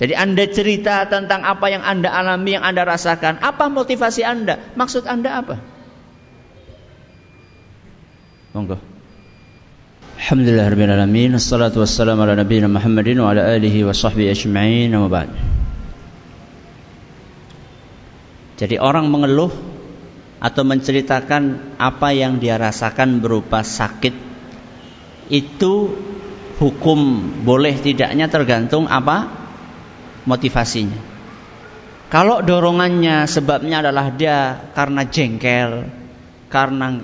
Jadi 0.00 0.16
Anda 0.16 0.48
cerita 0.48 1.04
tentang 1.06 1.44
apa 1.44 1.68
yang 1.68 1.84
Anda 1.84 2.08
alami, 2.08 2.56
yang 2.56 2.64
Anda 2.64 2.88
rasakan. 2.88 3.44
Apa 3.44 3.68
motivasi 3.68 4.24
Anda? 4.24 4.72
Maksud 4.72 5.04
Anda 5.04 5.44
apa? 5.44 5.60
Monggo. 8.56 8.80
Alhamdulillah 10.16 10.72
rabbil 10.72 10.88
alamin. 10.88 11.36
Assalatu 11.36 11.84
wassalamu 11.84 12.24
ala 12.24 12.32
nabiyina 12.32 12.72
Muhammadin 12.72 13.20
wa 13.20 13.28
ala 13.28 13.44
alihi 13.52 13.84
wa 13.84 13.92
sahbihi 13.92 14.32
ajma'in. 14.32 14.96
Jadi 18.56 18.76
orang 18.80 19.08
mengeluh 19.12 19.52
atau 20.40 20.62
menceritakan 20.64 21.76
apa 21.76 22.16
yang 22.16 22.40
dia 22.40 22.56
rasakan 22.56 23.20
berupa 23.20 23.60
sakit 23.60 24.16
itu 25.28 25.74
hukum 26.56 27.00
boleh 27.44 27.76
tidaknya 27.78 28.26
tergantung 28.26 28.88
apa 28.88 29.28
motivasinya. 30.24 31.08
Kalau 32.10 32.42
dorongannya 32.42 33.30
sebabnya 33.30 33.86
adalah 33.86 34.10
dia 34.10 34.66
karena 34.74 35.06
jengkel, 35.06 35.86
karena 36.50 36.98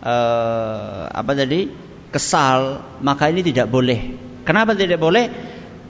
eh, 0.00 1.02
apa 1.10 1.32
tadi 1.34 1.66
kesal, 2.14 2.80
maka 3.02 3.26
ini 3.26 3.42
tidak 3.42 3.66
boleh. 3.66 4.14
Kenapa 4.46 4.78
tidak 4.78 5.02
boleh? 5.02 5.26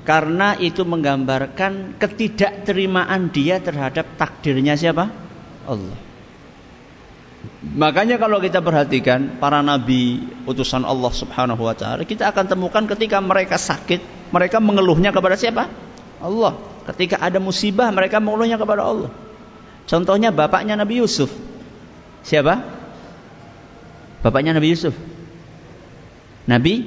Karena 0.06 0.56
itu 0.56 0.86
menggambarkan 0.86 2.00
ketidakterimaan 2.00 3.28
dia 3.28 3.60
terhadap 3.60 4.16
takdirnya 4.16 4.72
siapa? 4.78 5.12
Allah. 5.68 6.05
Makanya 7.62 8.16
kalau 8.16 8.38
kita 8.38 8.62
perhatikan 8.62 9.36
para 9.42 9.60
nabi 9.60 10.24
utusan 10.46 10.82
Allah 10.86 11.12
Subhanahu 11.12 11.62
wa 11.66 11.74
taala, 11.76 12.06
kita 12.06 12.30
akan 12.30 12.44
temukan 12.46 12.84
ketika 12.96 13.18
mereka 13.18 13.60
sakit, 13.60 14.30
mereka 14.30 14.62
mengeluhnya 14.62 15.10
kepada 15.10 15.34
siapa? 15.34 15.68
Allah. 16.20 16.56
Ketika 16.86 17.18
ada 17.18 17.42
musibah, 17.42 17.90
mereka 17.90 18.22
mengeluhnya 18.22 18.56
kepada 18.56 18.86
Allah. 18.86 19.10
Contohnya 19.86 20.30
bapaknya 20.30 20.78
Nabi 20.78 21.02
Yusuf. 21.02 21.30
Siapa? 22.26 22.62
Bapaknya 24.22 24.54
Nabi 24.54 24.74
Yusuf. 24.74 24.94
Nabi 26.46 26.86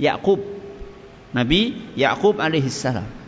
Yakub. 0.00 0.40
Nabi 1.36 1.76
Yakub 1.96 2.40
alaihissalam. 2.40 3.19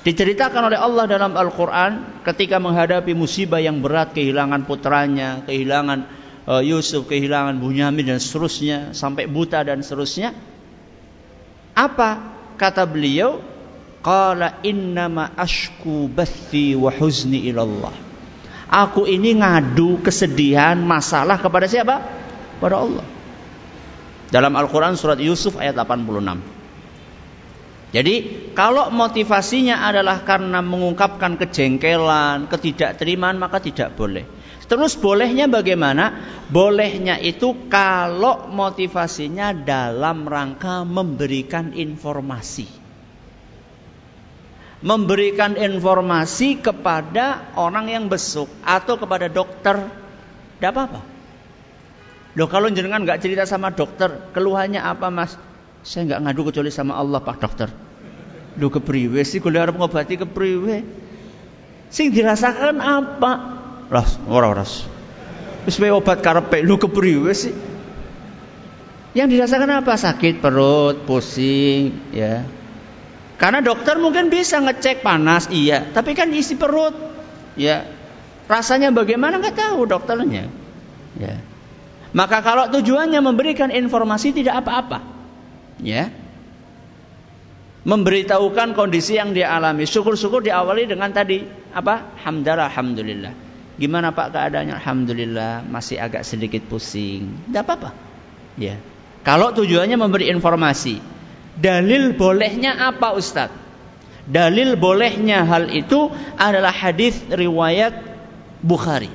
Diceritakan 0.00 0.72
oleh 0.72 0.80
Allah 0.80 1.04
dalam 1.04 1.36
Al-Quran 1.36 2.24
ketika 2.24 2.56
menghadapi 2.56 3.12
musibah 3.12 3.60
yang 3.60 3.84
berat, 3.84 4.16
kehilangan 4.16 4.64
putranya, 4.64 5.44
kehilangan 5.44 6.08
uh, 6.48 6.64
Yusuf, 6.64 7.04
kehilangan 7.04 7.60
Bunyamin 7.60 8.16
dan 8.16 8.18
seterusnya, 8.20 8.96
sampai 8.96 9.28
buta 9.28 9.60
dan 9.60 9.84
seterusnya. 9.84 10.32
Apa 11.76 12.32
kata 12.56 12.88
beliau? 12.88 13.44
Qala 14.00 14.64
innama 14.64 15.36
ashku 15.36 16.08
bathi 16.08 16.72
wa 16.72 16.88
huzni 16.88 17.52
ilallah. 17.52 17.92
Aku 18.72 19.04
ini 19.04 19.36
ngadu 19.36 20.00
kesedihan, 20.00 20.80
masalah 20.80 21.36
kepada 21.36 21.68
siapa? 21.68 22.00
Pada 22.56 22.80
Allah. 22.80 23.04
Dalam 24.32 24.56
Al-Quran 24.56 24.96
surat 24.96 25.20
Yusuf 25.20 25.60
ayat 25.60 25.76
86. 25.76 26.59
Jadi 27.90 28.14
kalau 28.54 28.86
motivasinya 28.94 29.82
adalah 29.82 30.22
karena 30.22 30.62
mengungkapkan 30.62 31.34
kejengkelan, 31.34 32.46
ketidakterimaan 32.46 33.34
maka 33.34 33.58
tidak 33.58 33.98
boleh. 33.98 34.22
Terus 34.70 34.94
bolehnya 34.94 35.50
bagaimana? 35.50 36.14
Bolehnya 36.46 37.18
itu 37.18 37.66
kalau 37.66 38.46
motivasinya 38.46 39.50
dalam 39.50 40.22
rangka 40.22 40.86
memberikan 40.86 41.74
informasi. 41.74 42.70
Memberikan 44.86 45.58
informasi 45.58 46.62
kepada 46.62 47.50
orang 47.58 47.90
yang 47.90 48.06
besuk 48.06 48.46
atau 48.62 48.94
kepada 48.94 49.26
dokter. 49.26 49.82
Tidak 50.56 50.70
apa-apa. 50.70 51.02
Loh 52.38 52.46
kalau 52.46 52.70
jenengan 52.70 53.02
nggak 53.02 53.18
cerita 53.18 53.42
sama 53.50 53.74
dokter, 53.74 54.30
keluhannya 54.30 54.78
apa 54.78 55.10
mas? 55.10 55.34
Saya 55.80 56.06
nggak 56.06 56.20
ngadu 56.28 56.40
kecuali 56.52 56.68
sama 56.68 56.96
Allah 57.00 57.20
Pak 57.24 57.36
Dokter. 57.40 57.68
Lu 58.60 58.68
kepriwe 58.68 59.22
sih 59.24 59.40
kuliah 59.40 59.64
arep 59.64 59.78
ngobati 59.78 60.20
kepriwe? 60.20 60.76
Sing 61.90 62.12
dirasakan 62.14 62.78
apa? 62.78 63.32
Ras, 63.90 64.20
ora 64.30 64.46
ora. 64.52 64.64
Wis 65.66 65.76
obat 65.82 66.22
karepe 66.22 66.62
lu 66.62 66.78
kepriwe 66.78 67.32
sih? 67.34 67.54
Yang 69.10 69.28
dirasakan 69.34 69.82
apa? 69.82 69.98
Sakit 69.98 70.38
perut, 70.38 71.02
pusing, 71.02 72.14
ya. 72.14 72.46
Karena 73.40 73.58
dokter 73.64 73.98
mungkin 73.98 74.30
bisa 74.30 74.62
ngecek 74.62 75.02
panas, 75.02 75.50
iya, 75.50 75.82
tapi 75.90 76.14
kan 76.14 76.30
isi 76.30 76.54
perut, 76.54 76.94
ya. 77.58 77.88
Rasanya 78.46 78.94
bagaimana 78.94 79.42
nggak 79.42 79.56
tahu 79.56 79.88
dokternya, 79.90 80.46
ya. 81.18 81.34
Maka 82.14 82.42
kalau 82.42 82.70
tujuannya 82.70 83.18
memberikan 83.18 83.74
informasi 83.74 84.30
tidak 84.30 84.62
apa-apa, 84.62 85.02
ya 85.80 86.12
memberitahukan 87.84 88.76
kondisi 88.76 89.16
yang 89.16 89.32
dia 89.32 89.52
alami. 89.56 89.88
Syukur-syukur 89.88 90.44
diawali 90.44 90.84
dengan 90.88 91.10
tadi 91.12 91.44
apa? 91.72 92.16
Hamdalah, 92.24 92.68
alhamdulillah. 92.72 93.32
Gimana 93.80 94.12
Pak 94.12 94.36
keadaannya? 94.36 94.76
Alhamdulillah, 94.76 95.64
masih 95.64 95.96
agak 95.96 96.20
sedikit 96.28 96.60
pusing. 96.68 97.32
Tidak 97.48 97.62
apa-apa. 97.64 97.96
Ya. 98.60 98.76
Kalau 99.24 99.56
tujuannya 99.56 99.96
memberi 99.96 100.28
informasi. 100.28 101.00
Dalil 101.60 102.16
bolehnya 102.16 102.76
apa 102.88 103.12
Ustadz? 103.12 103.52
Dalil 104.24 104.78
bolehnya 104.80 105.44
hal 105.44 105.68
itu 105.72 106.08
adalah 106.38 106.72
hadis 106.72 107.20
riwayat 107.28 107.96
Bukhari. 108.60 109.12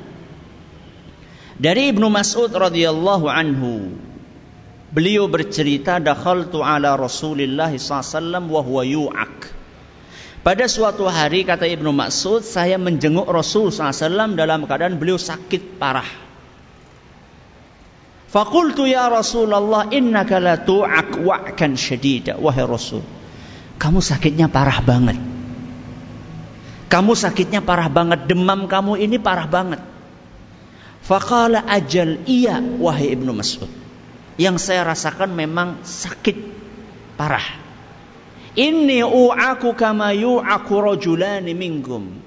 Dari 1.55 1.93
Ibnu 1.93 2.11
Mas'ud 2.11 2.51
radhiyallahu 2.51 3.25
anhu 3.31 3.95
Beliau 4.95 5.27
bercerita 5.27 5.99
dakhaltu 5.99 6.63
ala 6.63 6.95
Rasulillah 6.95 7.67
SAW 7.75 8.47
wa 8.47 8.63
huwa 8.63 8.83
yu'ak. 8.87 9.51
Pada 10.39 10.71
suatu 10.71 11.03
hari 11.03 11.43
kata 11.43 11.67
Ibnu 11.67 11.91
Mas'ud 11.91 12.39
saya 12.39 12.79
menjenguk 12.79 13.27
Rasul 13.27 13.75
SAW 13.75 14.39
dalam 14.39 14.63
keadaan 14.63 14.95
beliau 14.95 15.19
sakit 15.19 15.75
parah. 15.75 16.07
Fakultu 18.31 18.87
ya 18.87 19.11
Rasulullah 19.11 19.91
innaka 19.91 20.39
la 20.39 20.63
tu'ak 20.63 21.19
wa'kan 21.19 21.75
syadida. 21.75 22.39
Wahai 22.39 22.63
Rasul, 22.63 23.03
kamu 23.75 23.99
sakitnya 23.99 24.47
parah 24.47 24.79
banget. 24.79 25.19
Kamu 26.87 27.19
sakitnya 27.19 27.59
parah 27.59 27.91
banget, 27.91 28.31
demam 28.31 28.71
kamu 28.71 28.95
ini 28.95 29.19
parah 29.19 29.51
banget. 29.51 29.83
Faqala 31.03 31.67
ajal 31.67 32.23
iya 32.31 32.63
wahai 32.63 33.11
Ibnu 33.11 33.35
Mas'ud. 33.35 33.84
Yang 34.36 34.67
saya 34.67 34.83
rasakan 34.83 35.31
memang 35.31 35.83
sakit 35.83 36.38
parah. 37.15 37.63
Ini 38.55 39.03
u'aku 39.03 39.75
kama 39.75 40.11
yu'aku 40.15 40.75
rajulani 40.79 41.51
minkum. 41.55 42.23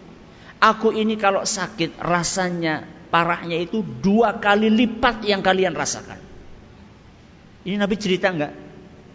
Aku 0.59 0.91
ini 0.91 1.15
kalau 1.15 1.47
sakit 1.47 2.01
rasanya 2.01 2.85
parahnya 3.09 3.57
itu 3.57 3.81
dua 3.81 4.37
kali 4.37 4.69
lipat 4.69 5.25
yang 5.25 5.41
kalian 5.41 5.73
rasakan. 5.73 6.21
Ini 7.65 7.77
Nabi 7.77 7.97
cerita 7.97 8.33
enggak? 8.33 8.53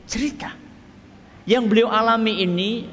Cerita. 0.06 0.50
Yang 1.44 1.64
beliau 1.68 1.90
alami 1.92 2.40
ini 2.46 2.88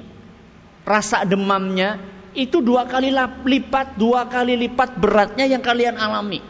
rasa 0.83 1.23
demamnya 1.23 2.01
itu 2.35 2.59
dua 2.59 2.87
kali 2.87 3.15
lipat, 3.15 3.95
dua 3.95 4.27
kali 4.27 4.59
lipat 4.59 4.99
beratnya 4.99 5.47
yang 5.47 5.63
kalian 5.63 5.95
alami. 5.95 6.50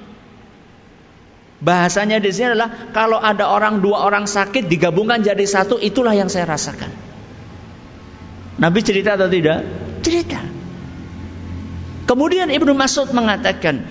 Bahasanya 1.61 2.24
di 2.24 2.32
sini 2.32 2.56
adalah 2.56 2.88
kalau 2.96 3.20
ada 3.20 3.52
orang 3.52 3.84
dua 3.84 4.08
orang 4.08 4.24
sakit 4.24 4.64
digabungkan 4.64 5.20
jadi 5.20 5.44
satu, 5.44 5.76
itulah 5.76 6.16
yang 6.16 6.32
saya 6.32 6.48
rasakan. 6.48 6.88
Nabi 8.56 8.80
cerita 8.80 9.20
atau 9.20 9.28
tidak? 9.28 9.61
Cerita. 10.00 10.40
Kemudian 12.08 12.48
Ibnu 12.48 12.72
Mas'ud 12.72 13.12
mengatakan, 13.12 13.84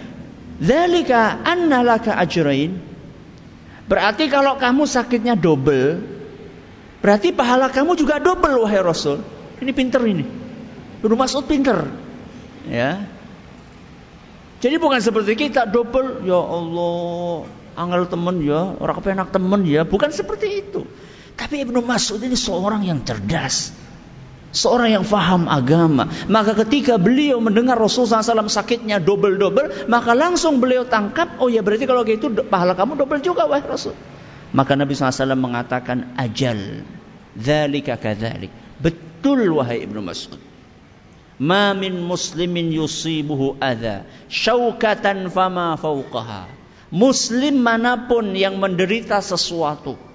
Zalika 0.59 1.39
anna 1.45 1.85
laka 1.85 2.17
ajrain. 2.17 2.73
Berarti 3.85 4.27
kalau 4.29 4.57
kamu 4.57 4.85
sakitnya 4.89 5.33
double, 5.37 6.03
berarti 7.01 7.31
pahala 7.33 7.69
kamu 7.69 7.95
juga 7.97 8.17
double 8.17 8.65
wahai 8.65 8.81
Rasul. 8.81 9.21
Ini 9.61 9.71
pinter 9.77 10.01
ini. 10.09 10.25
Ibnu 11.05 11.15
Mas'ud 11.15 11.45
pinter. 11.45 11.85
Ya. 12.65 13.05
Jadi 14.59 14.75
bukan 14.75 14.99
seperti 14.99 15.39
kita 15.39 15.63
double, 15.63 16.27
ya 16.27 16.37
Allah, 16.37 17.47
angel 17.79 18.11
temen 18.11 18.43
ya, 18.43 18.75
orang 18.75 18.99
kepenak 18.99 19.31
temen 19.31 19.63
ya, 19.63 19.87
bukan 19.87 20.11
seperti 20.11 20.67
itu. 20.67 20.83
Tapi 21.39 21.63
Ibnu 21.63 21.79
Mas'ud 21.79 22.19
ini 22.19 22.35
seorang 22.35 22.83
yang 22.83 22.99
cerdas 23.07 23.71
seorang 24.51 25.01
yang 25.01 25.05
faham 25.05 25.45
agama. 25.45 26.09
Maka 26.29 26.57
ketika 26.65 26.97
beliau 26.97 27.37
mendengar 27.41 27.77
Rasulullah 27.77 28.25
SAW 28.25 28.49
sakitnya 28.49 28.97
double-double, 28.97 29.89
maka 29.89 30.11
langsung 30.17 30.57
beliau 30.57 30.85
tangkap, 30.85 31.37
oh 31.41 31.47
ya 31.47 31.61
berarti 31.61 31.85
kalau 31.85 32.01
gitu 32.05 32.33
pahala 32.49 32.73
kamu 32.73 32.97
double 32.97 33.21
juga 33.21 33.45
wahai 33.45 33.65
Rasul. 33.65 33.93
Maka 34.49 34.73
Nabi 34.73 34.97
SAW 34.97 35.37
mengatakan 35.37 36.17
ajal, 36.17 36.81
dzalika 37.37 38.01
kadzalik. 38.01 38.49
Betul 38.81 39.53
wahai 39.53 39.85
Ibnu 39.85 40.01
Mas'ud. 40.01 40.41
Ma 41.39 41.71
min 41.71 41.95
muslimin 42.03 42.67
yusibuhu 42.75 43.55
adha 43.63 44.03
syaukatan 44.27 45.31
fama 45.31 45.77
fauqaha. 45.79 46.58
Muslim 46.89 47.61
mana 47.61 48.09
pun 48.09 48.33
yang 48.33 48.57
menderita 48.57 49.21
sesuatu 49.21 50.09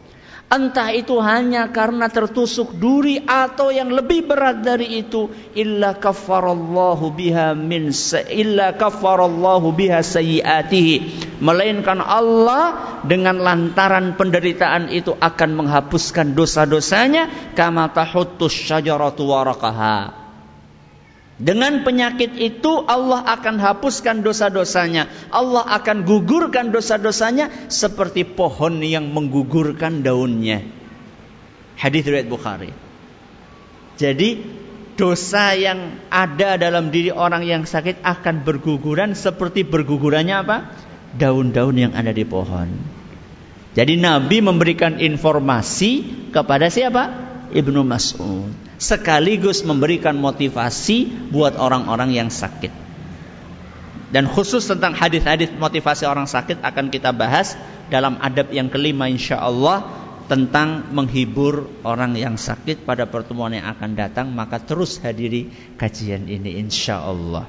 Entah 0.54 0.92
itu 0.94 1.16
hanya 1.18 1.72
karena 1.72 2.06
tertusuk 2.06 2.76
duri 2.76 3.18
atau 3.24 3.72
yang 3.72 3.88
lebih 3.90 4.28
berat 4.28 4.62
dari 4.62 5.02
itu 5.02 5.26
illa 5.56 5.98
kafarallahu 5.98 7.10
biha 7.10 7.56
min 7.56 7.90
illa 8.30 8.76
kafarallahu 8.76 9.72
biha 9.74 10.04
sayyiatihi 10.04 10.96
melainkan 11.40 11.98
Allah 11.98 13.00
dengan 13.02 13.40
lantaran 13.40 14.14
penderitaan 14.20 14.92
itu 14.94 15.16
akan 15.16 15.64
menghapuskan 15.64 16.36
dosa-dosanya 16.36 17.56
kama 17.56 17.90
tahuttus 17.90 18.54
syajaratu 18.54 19.26
waraqaha 19.26 20.23
dengan 21.34 21.82
penyakit 21.82 22.38
itu 22.38 22.86
Allah 22.86 23.26
akan 23.26 23.58
hapuskan 23.58 24.22
dosa-dosanya. 24.22 25.10
Allah 25.34 25.66
akan 25.66 26.06
gugurkan 26.06 26.70
dosa-dosanya 26.70 27.50
seperti 27.66 28.22
pohon 28.22 28.78
yang 28.86 29.10
menggugurkan 29.10 30.06
daunnya. 30.06 30.62
Hadis 31.74 32.06
riwayat 32.06 32.30
Bukhari. 32.30 32.70
Jadi 33.98 34.30
dosa 34.94 35.58
yang 35.58 36.06
ada 36.06 36.54
dalam 36.54 36.94
diri 36.94 37.10
orang 37.10 37.42
yang 37.42 37.66
sakit 37.66 38.06
akan 38.06 38.46
berguguran 38.46 39.18
seperti 39.18 39.66
bergugurannya 39.66 40.36
apa? 40.38 40.70
Daun-daun 41.18 41.74
yang 41.74 41.92
ada 41.98 42.14
di 42.14 42.22
pohon. 42.22 42.70
Jadi 43.74 43.98
Nabi 43.98 44.38
memberikan 44.38 45.02
informasi 45.02 46.06
kepada 46.30 46.70
siapa? 46.70 47.33
Ibnu 47.54 47.86
Mas'ud 47.86 48.50
sekaligus 48.76 49.62
memberikan 49.62 50.18
motivasi 50.18 51.30
buat 51.30 51.54
orang-orang 51.54 52.12
yang 52.12 52.28
sakit. 52.28 52.84
Dan 54.10 54.30
khusus 54.30 54.62
tentang 54.66 54.94
hadis-hadis 54.94 55.50
motivasi 55.54 56.06
orang 56.06 56.26
sakit 56.26 56.62
akan 56.62 56.90
kita 56.90 57.10
bahas 57.10 57.58
dalam 57.90 58.18
adab 58.22 58.50
yang 58.54 58.70
kelima 58.70 59.10
insya 59.10 59.42
Allah 59.42 59.86
tentang 60.24 60.88
menghibur 60.94 61.68
orang 61.84 62.16
yang 62.16 62.40
sakit 62.40 62.88
pada 62.88 63.04
pertemuan 63.04 63.52
yang 63.52 63.68
akan 63.68 63.92
datang 63.92 64.32
maka 64.32 64.56
terus 64.62 65.02
hadiri 65.02 65.50
kajian 65.76 66.30
ini 66.30 66.62
insya 66.62 67.02
Allah. 67.02 67.44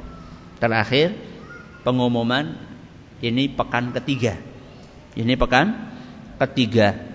Terakhir 0.57 1.13
pengumuman 1.85 2.57
ini 3.21 3.47
pekan 3.47 3.95
ketiga. 3.95 4.35
Ini 5.15 5.33
pekan 5.39 5.71
ketiga. 6.41 7.14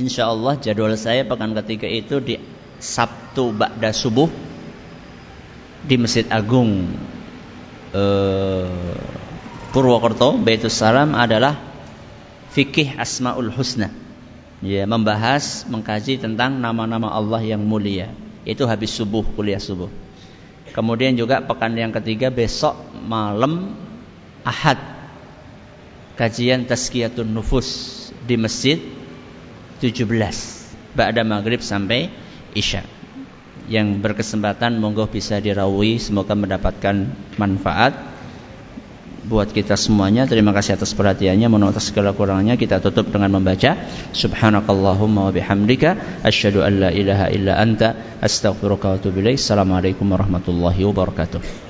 Insya 0.00 0.32
Allah 0.32 0.56
jadwal 0.56 0.96
saya 0.96 1.28
pekan 1.28 1.52
ketiga 1.52 1.84
itu 1.84 2.24
di 2.24 2.40
Sabtu 2.80 3.52
Ba'da 3.52 3.92
Subuh 3.92 4.32
di 5.84 6.00
Masjid 6.00 6.24
Agung 6.32 6.88
eh, 7.92 8.96
Purwokerto 9.76 10.40
Baitus 10.40 10.80
Salam 10.80 11.12
adalah 11.12 11.60
fikih 12.56 12.96
Asmaul 12.96 13.52
Husna. 13.52 13.92
Ya, 14.60 14.88
membahas, 14.88 15.64
mengkaji 15.68 16.20
tentang 16.20 16.56
nama-nama 16.56 17.12
Allah 17.12 17.40
yang 17.40 17.60
mulia. 17.64 18.12
Itu 18.44 18.64
habis 18.68 18.92
subuh, 18.92 19.24
kuliah 19.36 19.60
subuh. 19.60 19.88
Kemudian 20.72 21.16
juga 21.16 21.44
pekan 21.44 21.76
yang 21.76 21.92
ketiga 21.92 22.32
besok 22.32 22.76
malam 23.04 23.76
Ahad. 24.44 24.80
Kajian 26.16 26.68
Tazkiyatun 26.68 27.32
Nufus 27.32 27.68
di 28.28 28.36
Masjid 28.36 28.99
17. 29.80 30.06
Ba'da 30.92 31.24
maghrib 31.24 31.64
sampai 31.64 32.12
Isya. 32.52 32.84
Yang 33.70 34.02
berkesempatan 34.02 34.76
monggo 34.76 35.06
bisa 35.06 35.38
dirawi 35.38 35.96
semoga 36.02 36.34
mendapatkan 36.34 37.08
manfaat 37.38 37.94
buat 39.30 39.46
kita 39.54 39.78
semuanya. 39.78 40.26
Terima 40.26 40.50
kasih 40.50 40.74
atas 40.74 40.90
perhatiannya. 40.92 41.46
Mohon 41.46 41.70
atas 41.70 41.94
segala 41.94 42.10
kurangnya. 42.10 42.58
Kita 42.58 42.82
tutup 42.82 43.14
dengan 43.14 43.38
membaca 43.38 43.78
subhanakallahumma 44.10 45.30
wa 45.30 45.32
bihamdika 45.32 46.22
asyhadu 46.26 46.66
an 46.66 46.72
la 46.82 46.90
ilaha 46.90 47.30
illa 47.30 47.56
anta 47.56 48.18
astaghfiruka 48.18 48.90
wa 48.90 48.94
atubu 48.98 49.22
ilaik. 49.22 49.38
Assalamualaikum 49.38 50.04
warahmatullahi 50.10 50.82
wabarakatuh 50.82 51.69